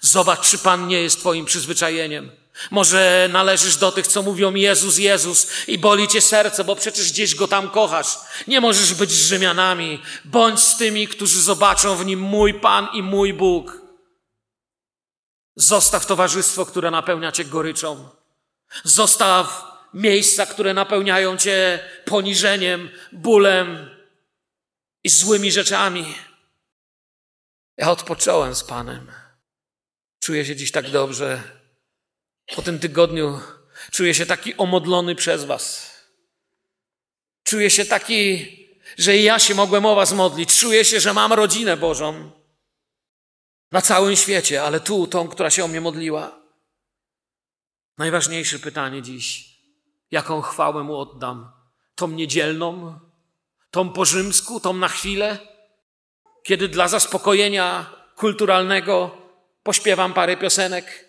Zobacz, 0.00 0.50
czy 0.50 0.58
Pan 0.58 0.88
nie 0.88 1.02
jest 1.02 1.18
Twoim 1.20 1.44
przyzwyczajeniem. 1.44 2.30
Może 2.70 3.28
należysz 3.32 3.76
do 3.76 3.92
tych, 3.92 4.06
co 4.06 4.22
mówią 4.22 4.54
Jezus, 4.54 4.98
Jezus 4.98 5.46
i 5.66 5.78
boli 5.78 6.08
Cię 6.08 6.20
serce, 6.20 6.64
bo 6.64 6.76
przecież 6.76 7.12
gdzieś 7.12 7.34
Go 7.34 7.48
tam 7.48 7.70
kochasz. 7.70 8.18
Nie 8.46 8.60
możesz 8.60 8.94
być 8.94 9.10
z 9.10 9.28
Rzymianami. 9.28 10.02
Bądź 10.24 10.60
z 10.60 10.76
tymi, 10.76 11.08
którzy 11.08 11.42
zobaczą 11.42 11.96
w 11.96 12.06
Nim 12.06 12.20
mój 12.20 12.54
Pan 12.54 12.88
i 12.92 13.02
mój 13.02 13.32
Bóg. 13.32 13.82
Zostaw 15.56 16.06
towarzystwo, 16.06 16.66
które 16.66 16.90
napełnia 16.90 17.32
Cię 17.32 17.44
goryczą. 17.44 18.08
Zostaw 18.84 19.73
miejsca, 19.94 20.46
które 20.46 20.74
napełniają 20.74 21.36
cię 21.36 21.78
poniżeniem, 22.04 22.90
bólem 23.12 23.90
i 25.04 25.08
złymi 25.08 25.52
rzeczami. 25.52 26.14
Ja 27.76 27.90
odpocząłem 27.90 28.54
z 28.54 28.64
Panem. 28.64 29.12
Czuję 30.20 30.44
się 30.44 30.56
dziś 30.56 30.72
tak 30.72 30.90
dobrze. 30.90 31.42
Po 32.54 32.62
tym 32.62 32.78
tygodniu 32.78 33.40
czuję 33.90 34.14
się 34.14 34.26
taki 34.26 34.56
omodlony 34.56 35.14
przez 35.14 35.44
Was. 35.44 35.94
Czuję 37.44 37.70
się 37.70 37.84
taki, 37.84 38.48
że 38.98 39.16
ja 39.16 39.38
się 39.38 39.54
mogłem 39.54 39.86
o 39.86 39.94
Was 39.94 40.12
modlić. 40.12 40.60
Czuję 40.60 40.84
się, 40.84 41.00
że 41.00 41.12
mam 41.12 41.32
rodzinę 41.32 41.76
Bożą 41.76 42.30
na 43.72 43.82
całym 43.82 44.16
świecie, 44.16 44.62
ale 44.62 44.80
tu, 44.80 45.06
tą, 45.06 45.28
która 45.28 45.50
się 45.50 45.64
o 45.64 45.68
mnie 45.68 45.80
modliła. 45.80 46.40
Najważniejsze 47.98 48.58
pytanie 48.58 49.02
dziś. 49.02 49.53
Jaką 50.14 50.42
chwałę 50.42 50.82
mu 50.82 50.96
oddam? 50.96 51.52
Tą 51.94 52.08
niedzielną? 52.08 52.98
Tą 53.70 53.92
po 53.92 54.04
rzymsku? 54.04 54.60
Tą 54.60 54.72
na 54.72 54.88
chwilę? 54.88 55.38
Kiedy 56.42 56.68
dla 56.68 56.88
zaspokojenia 56.88 57.86
kulturalnego 58.16 59.16
pośpiewam 59.62 60.12
parę 60.12 60.36
piosenek, 60.36 61.08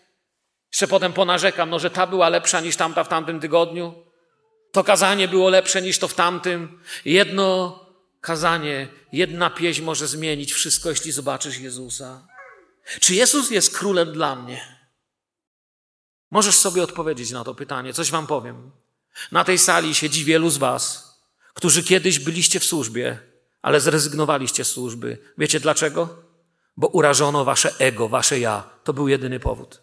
jeszcze 0.72 0.88
potem 0.88 1.14
ponarzekam, 1.14 1.70
no, 1.70 1.80
że 1.80 1.90
ta 1.90 2.08
była 2.08 2.30
lepsza 2.30 2.62
niż 2.62 2.76
tamta 2.76 3.04
w 3.04 3.08
tamtym 3.08 3.40
tygodniu. 3.40 3.94
To 4.72 4.84
kazanie 4.84 5.28
było 5.28 5.50
lepsze 5.50 5.82
niż 5.82 6.00
to 6.00 6.08
w 6.08 6.14
tamtym. 6.14 6.82
Jedno 7.06 7.80
kazanie, 8.22 8.88
jedna 9.12 9.50
pieśń 9.50 9.82
może 9.82 10.08
zmienić 10.08 10.54
wszystko, 10.54 10.90
jeśli 10.90 11.12
zobaczysz 11.12 11.58
Jezusa. 11.58 12.28
Czy 13.00 13.16
Jezus 13.16 13.52
jest 13.52 13.78
królem 13.78 14.14
dla 14.14 14.36
mnie? 14.36 14.88
Możesz 16.32 16.56
sobie 16.58 16.84
odpowiedzieć 16.84 17.32
na 17.32 17.44
to 17.44 17.56
pytanie. 17.56 17.94
Coś 17.94 18.12
wam 18.12 18.28
powiem. 18.28 18.85
Na 19.32 19.44
tej 19.44 19.58
sali 19.58 19.96
siedzi 19.96 20.26
wielu 20.26 20.50
z 20.50 20.58
Was, 20.58 21.14
którzy 21.54 21.84
kiedyś 21.84 22.20
byliście 22.20 22.60
w 22.60 22.66
służbie, 22.66 23.20
ale 23.62 23.82
zrezygnowaliście 23.82 24.66
z 24.66 24.72
służby. 24.72 25.18
Wiecie 25.38 25.60
dlaczego? 25.60 26.26
bo 26.78 26.88
urażono 26.88 27.46
wasze 27.46 27.74
ego, 27.80 28.10
wasze 28.10 28.40
ja. 28.40 28.70
To 28.84 28.94
był 28.94 29.08
jedyny 29.08 29.40
powód. 29.40 29.82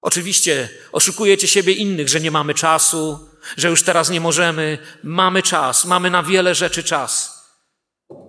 Oczywiście 0.00 0.68
oszukujecie 0.92 1.48
siebie 1.48 1.72
innych, 1.72 2.08
że 2.08 2.20
nie 2.20 2.30
mamy 2.30 2.54
czasu, 2.54 3.28
że 3.56 3.68
już 3.68 3.82
teraz 3.82 4.10
nie 4.10 4.20
możemy. 4.20 4.78
Mamy 5.02 5.42
czas, 5.42 5.84
mamy 5.84 6.10
na 6.10 6.22
wiele 6.22 6.54
rzeczy 6.54 6.84
czas. 6.84 7.40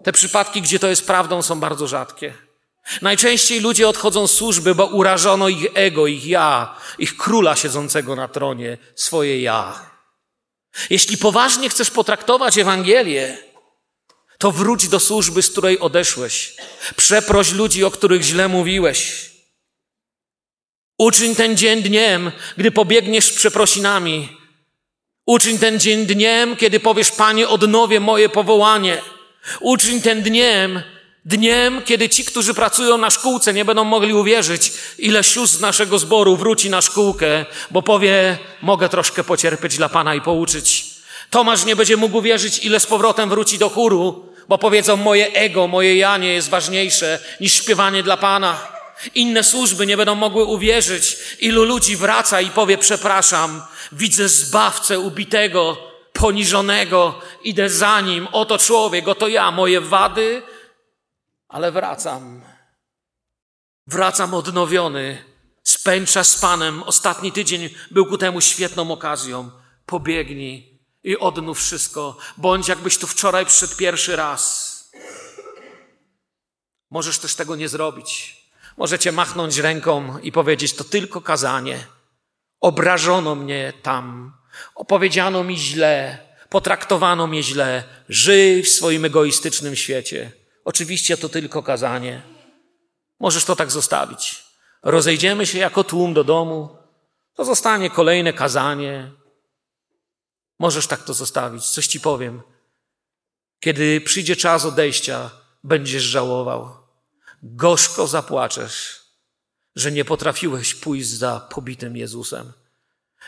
Te 0.03 0.11
przypadki, 0.11 0.61
gdzie 0.61 0.79
to 0.79 0.87
jest 0.87 1.07
prawdą, 1.07 1.41
są 1.41 1.59
bardzo 1.59 1.87
rzadkie. 1.87 2.33
Najczęściej 3.01 3.59
ludzie 3.59 3.89
odchodzą 3.89 4.27
z 4.27 4.33
służby, 4.33 4.75
bo 4.75 4.85
urażono 4.85 5.49
ich 5.49 5.65
ego, 5.73 6.07
ich 6.07 6.25
ja, 6.25 6.75
ich 6.97 7.17
króla 7.17 7.55
siedzącego 7.55 8.15
na 8.15 8.27
tronie, 8.27 8.77
swoje 8.95 9.41
ja. 9.41 9.91
Jeśli 10.89 11.17
poważnie 11.17 11.69
chcesz 11.69 11.91
potraktować 11.91 12.57
Ewangelię, 12.57 13.37
to 14.37 14.51
wróć 14.51 14.87
do 14.87 14.99
służby, 14.99 15.41
z 15.41 15.49
której 15.49 15.79
odeszłeś. 15.79 16.55
Przeproś 16.95 17.51
ludzi, 17.51 17.83
o 17.83 17.91
których 17.91 18.21
źle 18.21 18.47
mówiłeś. 18.47 19.31
Uczyń 20.97 21.35
ten 21.35 21.57
dzień 21.57 21.81
dniem, 21.81 22.31
gdy 22.57 22.71
pobiegniesz 22.71 23.25
z 23.25 23.35
przeprosinami. 23.35 24.37
Uczyń 25.25 25.59
ten 25.59 25.79
dzień 25.79 26.05
dniem, 26.05 26.55
kiedy 26.55 26.79
powiesz, 26.79 27.11
Panie, 27.11 27.47
odnowię 27.47 27.99
moje 27.99 28.29
powołanie. 28.29 29.01
Uczyń 29.59 30.01
ten 30.01 30.21
dniem, 30.21 30.81
dniem, 31.25 31.81
kiedy 31.81 32.09
ci, 32.09 32.25
którzy 32.25 32.53
pracują 32.53 32.97
na 32.97 33.09
szkółce, 33.09 33.53
nie 33.53 33.65
będą 33.65 33.83
mogli 33.83 34.13
uwierzyć, 34.13 34.73
ile 34.97 35.23
sióstr 35.23 35.57
z 35.57 35.61
naszego 35.61 35.99
zboru 35.99 36.37
wróci 36.37 36.69
na 36.69 36.81
szkółkę, 36.81 37.45
bo 37.71 37.81
powie, 37.81 38.37
mogę 38.61 38.89
troszkę 38.89 39.23
pocierpieć 39.23 39.77
dla 39.77 39.89
Pana 39.89 40.15
i 40.15 40.21
pouczyć. 40.21 40.85
Tomasz 41.29 41.65
nie 41.65 41.75
będzie 41.75 41.97
mógł 41.97 42.17
uwierzyć, 42.17 42.65
ile 42.65 42.79
z 42.79 42.85
powrotem 42.85 43.29
wróci 43.29 43.57
do 43.57 43.69
chóru, 43.69 44.25
bo 44.47 44.57
powiedzą, 44.57 44.97
moje 44.97 45.33
ego, 45.33 45.67
moje 45.67 45.97
ja 45.97 46.17
nie 46.17 46.33
jest 46.33 46.49
ważniejsze 46.49 47.19
niż 47.39 47.53
śpiewanie 47.53 48.03
dla 48.03 48.17
Pana. 48.17 48.67
Inne 49.15 49.43
służby 49.43 49.85
nie 49.87 49.97
będą 49.97 50.15
mogły 50.15 50.43
uwierzyć, 50.43 51.17
ilu 51.39 51.63
ludzi 51.63 51.95
wraca 51.95 52.41
i 52.41 52.49
powie, 52.49 52.77
przepraszam, 52.77 53.61
widzę 53.91 54.29
zbawcę 54.29 54.99
ubitego, 54.99 55.77
poniżonego, 56.13 57.21
idę 57.43 57.69
za 57.69 58.01
nim, 58.01 58.27
oto 58.31 58.57
człowiek, 58.57 59.07
oto 59.07 59.27
ja, 59.27 59.51
moje 59.51 59.81
wady, 59.81 60.41
ale 61.51 61.71
wracam. 61.71 62.41
Wracam 63.87 64.33
odnowiony, 64.33 65.25
spęcza 65.63 66.23
z 66.23 66.39
Panem. 66.39 66.83
Ostatni 66.83 67.31
tydzień 67.31 67.69
był 67.91 68.05
ku 68.05 68.17
temu 68.17 68.41
świetną 68.41 68.91
okazją. 68.91 69.51
Pobiegnij 69.85 70.81
i 71.03 71.17
odnów 71.17 71.59
wszystko. 71.59 72.17
Bądź 72.37 72.67
jakbyś 72.67 72.97
tu 72.97 73.07
wczoraj 73.07 73.45
przyszedł 73.45 73.75
pierwszy 73.75 74.15
raz. 74.15 74.71
Możesz 76.89 77.19
też 77.19 77.35
tego 77.35 77.55
nie 77.55 77.69
zrobić. 77.69 78.41
Możecie 78.77 79.11
machnąć 79.11 79.57
ręką 79.57 80.17
i 80.17 80.31
powiedzieć, 80.31 80.73
to 80.73 80.83
tylko 80.83 81.21
kazanie. 81.21 81.87
Obrażono 82.59 83.35
mnie 83.35 83.73
tam, 83.81 84.33
opowiedziano 84.75 85.43
mi 85.43 85.57
źle, 85.57 86.17
potraktowano 86.49 87.27
mnie 87.27 87.43
źle. 87.43 87.83
Żyj 88.09 88.63
w 88.63 88.69
swoim 88.69 89.05
egoistycznym 89.05 89.75
świecie. 89.75 90.40
Oczywiście 90.65 91.17
to 91.17 91.29
tylko 91.29 91.63
kazanie. 91.63 92.21
Możesz 93.19 93.45
to 93.45 93.55
tak 93.55 93.71
zostawić. 93.71 94.43
Rozejdziemy 94.83 95.45
się 95.45 95.57
jako 95.57 95.83
tłum 95.83 96.13
do 96.13 96.23
domu. 96.23 96.77
To 97.33 97.45
zostanie 97.45 97.89
kolejne 97.89 98.33
kazanie. 98.33 99.11
Możesz 100.59 100.87
tak 100.87 101.03
to 101.03 101.13
zostawić. 101.13 101.65
Coś 101.65 101.87
ci 101.87 101.99
powiem. 101.99 102.41
Kiedy 103.59 104.01
przyjdzie 104.01 104.35
czas 104.35 104.65
odejścia, 104.65 105.29
będziesz 105.63 106.03
żałował. 106.03 106.77
Gorzko 107.43 108.07
zapłaczesz, 108.07 109.01
że 109.75 109.91
nie 109.91 110.05
potrafiłeś 110.05 110.75
pójść 110.75 111.09
za 111.09 111.39
pobitym 111.39 111.97
Jezusem, 111.97 112.53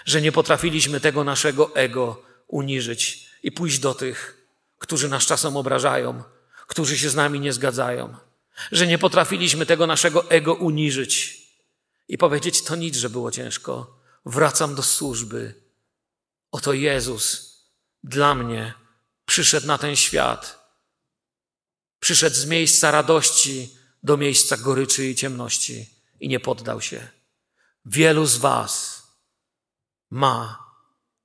że 0.05 0.21
nie 0.21 0.31
potrafiliśmy 0.31 0.99
tego 0.99 1.23
naszego 1.23 1.75
ego 1.75 2.21
uniżyć 2.47 3.29
i 3.43 3.51
pójść 3.51 3.79
do 3.79 3.93
tych, 3.93 4.47
którzy 4.77 5.09
nas 5.09 5.25
czasem 5.25 5.57
obrażają, 5.57 6.23
którzy 6.67 6.97
się 6.97 7.09
z 7.09 7.15
nami 7.15 7.39
nie 7.39 7.53
zgadzają, 7.53 8.15
że 8.71 8.87
nie 8.87 8.97
potrafiliśmy 8.97 9.65
tego 9.65 9.87
naszego 9.87 10.29
ego 10.29 10.53
uniżyć 10.53 11.43
i 12.07 12.17
powiedzieć: 12.17 12.63
To 12.63 12.75
nic, 12.75 12.95
że 12.95 13.09
było 13.09 13.31
ciężko. 13.31 13.99
Wracam 14.25 14.75
do 14.75 14.83
służby. 14.83 15.63
Oto 16.51 16.73
Jezus 16.73 17.53
dla 18.03 18.35
mnie 18.35 18.73
przyszedł 19.25 19.67
na 19.67 19.77
ten 19.77 19.95
świat. 19.95 20.63
Przyszedł 21.99 22.35
z 22.35 22.45
miejsca 22.45 22.91
radości 22.91 23.77
do 24.03 24.17
miejsca 24.17 24.57
goryczy 24.57 25.07
i 25.07 25.15
ciemności 25.15 25.89
i 26.19 26.27
nie 26.27 26.39
poddał 26.39 26.81
się. 26.81 27.07
Wielu 27.85 28.25
z 28.25 28.37
Was 28.37 29.03
ma 30.09 30.63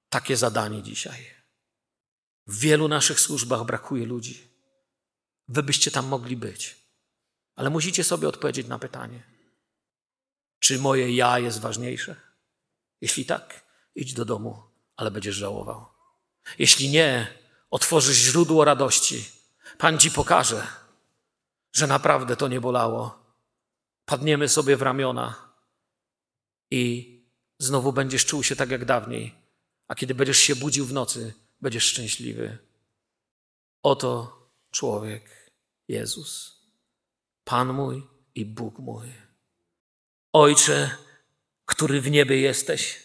takie 0.08 0.36
zadanie 0.36 0.82
dzisiaj. 0.82 1.34
W 2.46 2.58
wielu 2.58 2.88
naszych 2.88 3.20
służbach 3.20 3.64
brakuje 3.64 4.06
ludzi. 4.06 4.47
Wy 5.48 5.62
byście 5.62 5.90
tam 5.90 6.06
mogli 6.06 6.36
być. 6.36 6.76
Ale 7.54 7.70
musicie 7.70 8.04
sobie 8.04 8.28
odpowiedzieć 8.28 8.66
na 8.66 8.78
pytanie: 8.78 9.22
czy 10.58 10.78
moje 10.78 11.14
ja 11.14 11.38
jest 11.38 11.60
ważniejsze? 11.60 12.16
Jeśli 13.00 13.24
tak, 13.24 13.64
idź 13.94 14.14
do 14.14 14.24
domu, 14.24 14.62
ale 14.96 15.10
będziesz 15.10 15.36
żałował. 15.36 15.86
Jeśli 16.58 16.88
nie, 16.88 17.38
otworzysz 17.70 18.16
źródło 18.16 18.64
radości. 18.64 19.24
Pan 19.78 19.98
ci 19.98 20.10
pokaże, 20.10 20.66
że 21.72 21.86
naprawdę 21.86 22.36
to 22.36 22.48
nie 22.48 22.60
bolało. 22.60 23.18
Padniemy 24.04 24.48
sobie 24.48 24.76
w 24.76 24.82
ramiona 24.82 25.52
i 26.70 27.14
znowu 27.58 27.92
będziesz 27.92 28.26
czuł 28.26 28.42
się 28.42 28.56
tak 28.56 28.70
jak 28.70 28.84
dawniej. 28.84 29.34
A 29.88 29.94
kiedy 29.94 30.14
będziesz 30.14 30.38
się 30.38 30.56
budził 30.56 30.86
w 30.86 30.92
nocy, 30.92 31.34
będziesz 31.60 31.84
szczęśliwy. 31.84 32.58
Oto 33.82 34.38
człowiek, 34.70 35.37
Jezus, 35.88 36.58
Pan 37.44 37.72
mój 37.72 38.06
i 38.34 38.44
Bóg 38.44 38.78
mój. 38.78 39.12
Ojcze, 40.32 40.90
który 41.64 42.00
w 42.00 42.10
niebie 42.10 42.40
jesteś, 42.40 43.02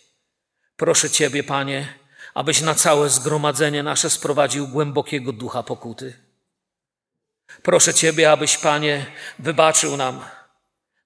proszę 0.76 1.10
Ciebie, 1.10 1.44
Panie, 1.44 2.00
abyś 2.34 2.62
na 2.62 2.76
całe 2.76 3.10
zgromadzenie 3.10 3.84
nasze 3.84 4.10
sprowadził 4.10 4.68
głębokiego 4.68 5.34
ducha 5.34 5.64
pokuty. 5.64 6.20
Proszę 7.62 7.94
Ciebie, 7.94 8.32
abyś, 8.32 8.58
Panie, 8.58 9.06
wybaczył 9.40 9.98
nam 9.98 10.26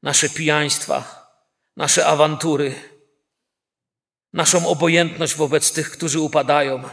nasze 0.04 0.30
pijaństwa, 0.30 1.28
nasze 1.76 2.06
awantury, 2.06 2.76
naszą 4.34 4.68
obojętność 4.68 5.36
wobec 5.36 5.72
tych, 5.72 5.92
którzy 5.92 6.20
upadają, 6.20 6.84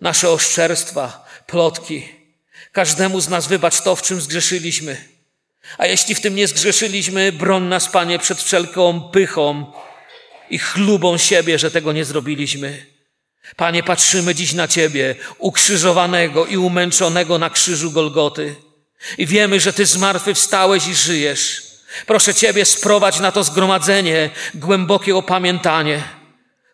nasze 0.00 0.30
oszczerstwa, 0.30 1.26
plotki. 1.46 2.15
Każdemu 2.76 3.20
z 3.20 3.28
nas 3.28 3.46
wybacz 3.46 3.80
to, 3.80 3.96
w 3.96 4.02
czym 4.02 4.20
zgrzeszyliśmy. 4.20 4.96
A 5.78 5.86
jeśli 5.86 6.14
w 6.14 6.20
tym 6.20 6.34
nie 6.34 6.48
zgrzeszyliśmy, 6.48 7.32
broń 7.32 7.62
nas, 7.62 7.88
Panie, 7.88 8.18
przed 8.18 8.42
wszelką 8.42 9.00
pychą 9.00 9.72
i 10.50 10.58
chlubą 10.58 11.18
siebie, 11.18 11.58
że 11.58 11.70
tego 11.70 11.92
nie 11.92 12.04
zrobiliśmy. 12.04 12.86
Panie, 13.56 13.82
patrzymy 13.82 14.34
dziś 14.34 14.52
na 14.52 14.68
Ciebie, 14.68 15.14
ukrzyżowanego 15.38 16.46
i 16.46 16.56
umęczonego 16.56 17.38
na 17.38 17.50
krzyżu 17.50 17.90
Golgoty. 17.90 18.54
I 19.18 19.26
wiemy, 19.26 19.60
że 19.60 19.72
Ty 19.72 19.86
zmartwychwstałeś 19.86 20.86
i 20.86 20.94
żyjesz. 20.94 21.62
Proszę 22.06 22.34
Ciebie, 22.34 22.64
sprowadź 22.64 23.20
na 23.20 23.32
to 23.32 23.44
zgromadzenie 23.44 24.30
głębokie 24.54 25.16
opamiętanie. 25.16 26.02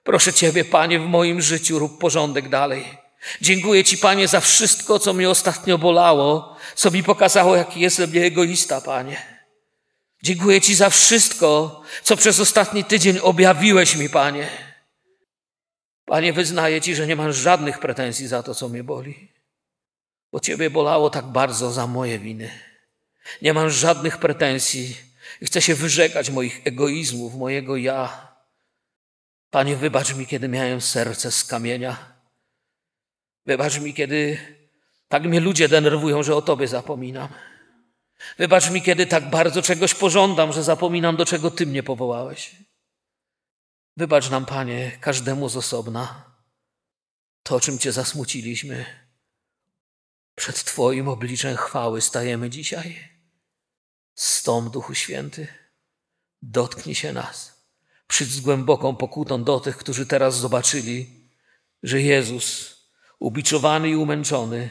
Proszę 0.05 0.33
Ciebie, 0.33 0.65
Panie, 0.65 0.99
w 1.01 1.07
moim 1.07 1.43
życiu 1.43 1.79
rób 1.79 1.99
porządek 1.99 2.49
dalej. 2.49 3.02
Dziękuję 3.41 3.85
Ci, 3.85 3.99
Panie, 3.99 4.29
za 4.29 4.41
wszystko, 4.41 4.99
co 4.99 5.13
mnie 5.13 5.31
ostatnio 5.31 5.79
bolało, 5.79 6.57
co 6.75 6.91
mi 6.91 7.03
pokazało, 7.03 7.57
jaki 7.57 7.81
jestem 7.81 8.13
egoista, 8.17 8.81
Panie. 8.81 9.23
Dziękuję 10.23 10.61
Ci 10.61 10.75
za 10.75 10.91
wszystko, 10.91 11.83
co 12.03 12.17
przez 12.17 12.41
ostatni 12.41 12.85
tydzień 12.85 13.19
objawiłeś 13.19 13.97
mi, 13.97 14.09
Panie. 14.09 14.49
Panie, 16.05 16.33
wyznaję 16.33 16.81
Ci, 16.81 16.95
że 16.95 17.07
nie 17.07 17.17
mam 17.17 17.33
żadnych 17.33 17.79
pretensji 17.79 18.27
za 18.27 18.43
to, 18.43 18.55
co 18.55 18.69
mnie 18.69 18.85
boli, 18.85 19.29
bo 20.33 20.41
Ciebie 20.41 20.71
bolało 20.71 21.11
tak 21.11 21.25
bardzo 21.25 21.73
za 21.73 21.87
moje 21.87 22.19
winy. 22.19 22.51
Nie 23.43 23.55
mam 23.55 23.71
żadnych 23.71 24.19
pretensji 24.19 24.97
i 25.41 25.47
chcę 25.47 25.63
się 25.63 25.75
wyrzekać 25.75 26.31
moich 26.31 26.61
egoizmów, 26.65 27.35
mojego 27.35 27.77
ja. 27.77 28.33
Panie, 29.51 29.77
wybacz 29.77 30.15
mi, 30.15 30.27
kiedy 30.27 30.49
miałem 30.49 30.81
serce 30.81 31.33
z 31.33 31.45
kamienia. 31.45 32.12
Wybacz 33.47 33.79
mi, 33.79 33.95
kiedy 33.95 34.39
tak 35.09 35.25
mnie 35.25 35.41
ludzie 35.41 35.69
denerwują, 35.69 36.23
że 36.23 36.37
o 36.37 36.43
Tobie 36.43 36.69
zapominam. 36.69 37.29
Wybacz 38.39 38.71
mi, 38.71 38.83
kiedy 38.83 39.07
tak 39.07 39.31
bardzo 39.31 39.63
czegoś 39.63 39.95
pożądam, 39.95 40.53
że 40.53 40.63
zapominam, 40.63 41.17
do 41.17 41.27
czego 41.27 41.51
Ty 41.51 41.67
mnie 41.67 41.83
powołałeś. 41.83 42.57
Wybacz 43.97 44.31
nam, 44.31 44.47
Panie, 44.47 44.99
każdemu 45.01 45.49
z 45.49 45.57
osobna 45.57 46.33
to, 47.43 47.61
czym 47.61 47.79
Cię 47.79 47.93
zasmuciliśmy. 47.93 48.85
Przed 50.35 50.65
Twoim 50.65 51.09
obliczem 51.09 51.57
chwały 51.57 52.01
stajemy 52.01 52.51
dzisiaj. 52.51 53.09
Stąd, 54.15 54.73
Duchu 54.73 54.95
Święty, 54.95 55.49
dotknij 56.43 56.95
się 56.95 57.13
nas. 57.13 57.63
Przyjdź 58.07 58.31
z 58.31 58.41
głęboką 58.41 58.97
pokutą 58.97 59.45
do 59.45 59.61
tych, 59.61 59.77
którzy 59.77 60.07
teraz 60.07 60.37
zobaczyli, 60.37 61.11
że 61.83 62.03
Jezus, 62.03 62.72
ubiczowany 63.23 63.91
i 63.91 63.97
umęczony, 63.97 64.71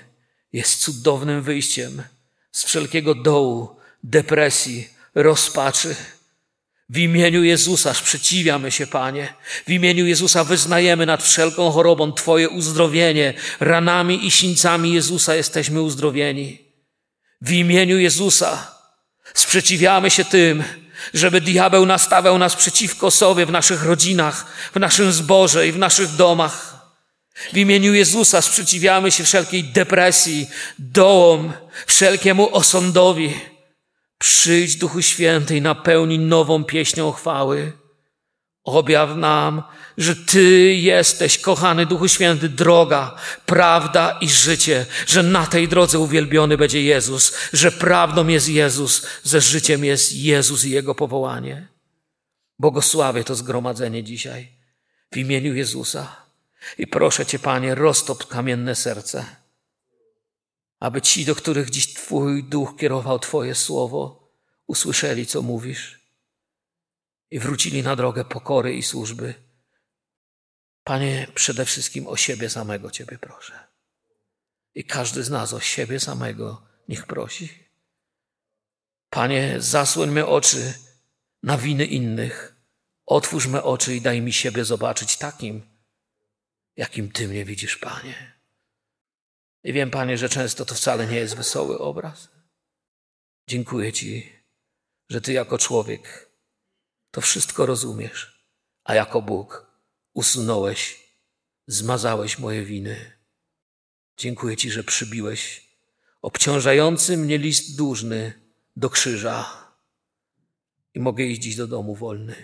jest 0.53 0.81
cudownym 0.81 1.41
wyjściem 1.41 2.03
z 2.51 2.63
wszelkiego 2.63 3.15
dołu, 3.15 3.75
depresji, 4.03 4.87
rozpaczy. 5.15 5.95
W 6.89 6.97
imieniu 6.97 7.43
Jezusa 7.43 7.93
sprzeciwiamy 7.93 8.71
się, 8.71 8.87
Panie. 8.87 9.33
W 9.67 9.71
imieniu 9.71 10.05
Jezusa 10.05 10.43
wyznajemy 10.43 11.05
nad 11.05 11.23
wszelką 11.23 11.71
chorobą 11.71 12.13
Twoje 12.13 12.49
uzdrowienie. 12.49 13.33
Ranami 13.59 14.25
i 14.27 14.31
sińcami 14.31 14.93
Jezusa 14.93 15.35
jesteśmy 15.35 15.81
uzdrowieni. 15.81 16.61
W 17.41 17.51
imieniu 17.51 17.99
Jezusa 17.99 18.75
sprzeciwiamy 19.33 20.09
się 20.09 20.25
tym, 20.25 20.63
żeby 21.13 21.41
diabeł 21.41 21.85
nastawiał 21.85 22.37
nas 22.37 22.55
przeciwko 22.55 23.11
sobie 23.11 23.45
w 23.45 23.51
naszych 23.51 23.83
rodzinach, 23.83 24.45
w 24.73 24.79
naszym 24.79 25.11
zborze 25.11 25.67
i 25.67 25.71
w 25.71 25.77
naszych 25.77 26.15
domach. 26.15 26.70
W 27.53 27.57
imieniu 27.57 27.93
Jezusa 27.93 28.41
sprzeciwiamy 28.41 29.11
się 29.11 29.23
wszelkiej 29.23 29.63
depresji, 29.63 30.49
dołom, 30.79 31.53
wszelkiemu 31.87 32.55
osądowi. 32.55 33.33
Przyjdź, 34.17 34.75
Duchu 34.75 35.01
Święty, 35.01 35.57
i 35.57 35.61
napełnij 35.61 36.19
nową 36.19 36.63
pieśnią 36.63 37.11
chwały. 37.11 37.71
Objaw 38.63 39.15
nam, 39.15 39.63
że 39.97 40.15
Ty 40.15 40.73
jesteś, 40.73 41.37
kochany 41.37 41.85
Duchu 41.85 42.07
Święty, 42.07 42.49
droga, 42.49 43.15
prawda 43.45 44.17
i 44.21 44.29
życie, 44.29 44.85
że 45.07 45.23
na 45.23 45.47
tej 45.47 45.67
drodze 45.67 45.99
uwielbiony 45.99 46.57
będzie 46.57 46.83
Jezus, 46.83 47.33
że 47.53 47.71
prawdą 47.71 48.27
jest 48.27 48.49
Jezus, 48.49 49.07
że 49.25 49.41
życiem 49.41 49.85
jest 49.85 50.13
Jezus 50.13 50.65
i 50.65 50.69
Jego 50.69 50.95
powołanie. 50.95 51.67
Błogosławię 52.59 53.23
to 53.23 53.35
zgromadzenie 53.35 54.03
dzisiaj 54.03 54.51
w 55.13 55.17
imieniu 55.17 55.55
Jezusa 55.55 56.30
i 56.77 56.87
proszę 56.87 57.25
Cię, 57.25 57.39
Panie, 57.39 57.75
roztop 57.75 58.27
kamienne 58.27 58.75
serce, 58.75 59.25
aby 60.79 61.01
ci, 61.01 61.25
do 61.25 61.35
których 61.35 61.69
dziś 61.69 61.93
Twój 61.93 62.43
Duch 62.43 62.75
kierował 62.77 63.19
Twoje 63.19 63.55
słowo, 63.55 64.31
usłyszeli, 64.67 65.25
co 65.25 65.41
mówisz 65.41 66.01
i 67.31 67.39
wrócili 67.39 67.83
na 67.83 67.95
drogę 67.95 68.25
pokory 68.25 68.73
i 68.73 68.83
służby. 68.83 69.33
Panie, 70.83 71.27
przede 71.35 71.65
wszystkim 71.65 72.07
o 72.07 72.17
siebie 72.17 72.49
samego 72.49 72.91
Ciebie 72.91 73.17
proszę. 73.17 73.67
I 74.75 74.83
każdy 74.83 75.23
z 75.23 75.29
nas 75.29 75.53
o 75.53 75.59
siebie 75.59 75.99
samego 75.99 76.61
niech 76.87 77.05
prosi. 77.05 77.49
Panie, 79.09 79.55
zasłoń 79.57 80.11
me 80.11 80.25
oczy 80.25 80.73
na 81.43 81.57
winy 81.57 81.85
innych. 81.85 82.55
Otwórz 83.05 83.47
me 83.47 83.63
oczy 83.63 83.95
i 83.95 84.01
daj 84.01 84.21
mi 84.21 84.33
siebie 84.33 84.65
zobaczyć 84.65 85.17
takim, 85.17 85.70
jakim 86.81 87.11
Ty 87.11 87.27
mnie 87.27 87.45
widzisz, 87.45 87.77
Panie. 87.77 88.33
I 89.63 89.73
wiem, 89.73 89.91
Panie, 89.91 90.17
że 90.17 90.29
często 90.29 90.65
to 90.65 90.75
wcale 90.75 91.07
nie 91.07 91.15
jest 91.15 91.35
wesoły 91.35 91.79
obraz. 91.79 92.29
Dziękuję 93.47 93.93
Ci, 93.93 94.31
że 95.09 95.21
Ty 95.21 95.33
jako 95.33 95.57
człowiek 95.57 96.29
to 97.11 97.21
wszystko 97.21 97.65
rozumiesz, 97.65 98.47
a 98.83 98.95
jako 98.95 99.21
Bóg 99.21 99.71
usunąłeś, 100.13 100.99
zmazałeś 101.67 102.39
moje 102.39 102.65
winy. 102.65 103.11
Dziękuję 104.17 104.57
Ci, 104.57 104.71
że 104.71 104.83
przybiłeś 104.83 105.69
obciążający 106.21 107.17
mnie 107.17 107.37
list 107.37 107.77
dłużny 107.77 108.33
do 108.75 108.89
krzyża 108.89 109.67
i 110.93 110.99
mogę 110.99 111.23
iść 111.23 111.41
dziś 111.41 111.55
do 111.55 111.67
domu 111.67 111.95
wolny. 111.95 112.35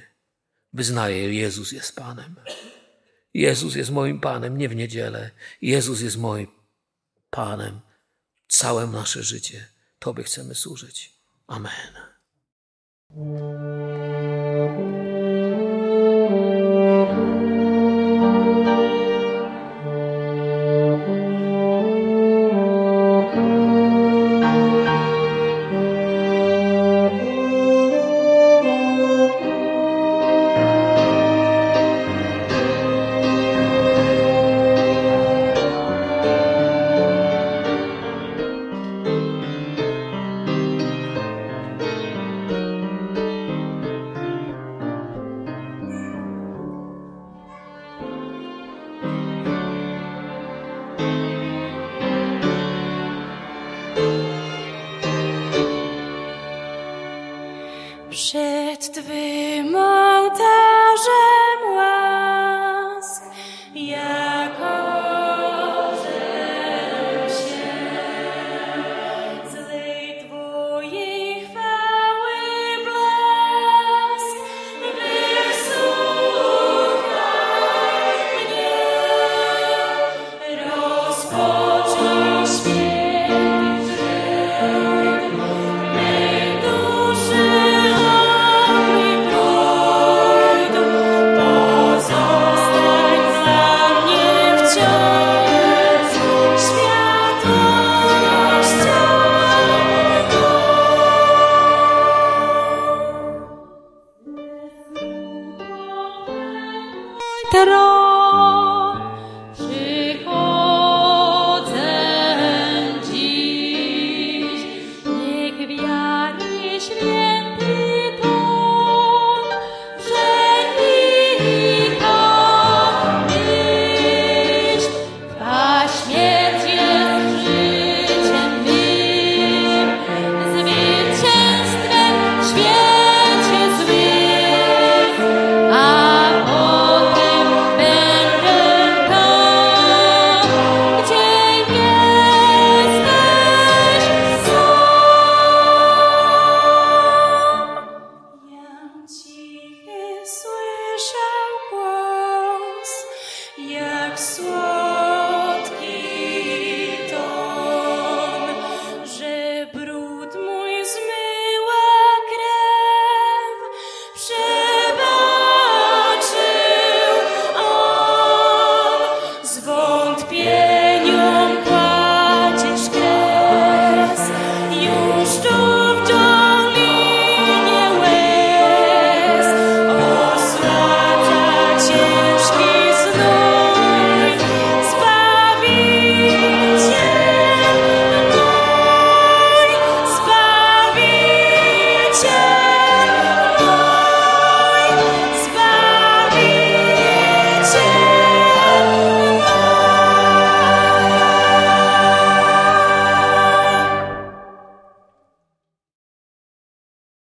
Wyznaję, 0.74 1.34
Jezus 1.34 1.72
jest 1.72 1.96
Panem. 1.96 2.36
Jezus 3.34 3.76
jest 3.76 3.92
moim 3.92 4.20
Panem, 4.20 4.58
nie 4.58 4.70
w 4.70 4.76
niedzielę. 4.76 5.32
Jezus 5.62 6.02
jest 6.02 6.18
moim 6.18 6.48
Panem. 7.30 7.80
Całe 8.48 8.88
nasze 8.88 9.24
życie 9.24 9.68
Tobie 10.00 10.24
chcemy 10.24 10.56
służyć. 10.56 11.14
Amen. 11.48 11.94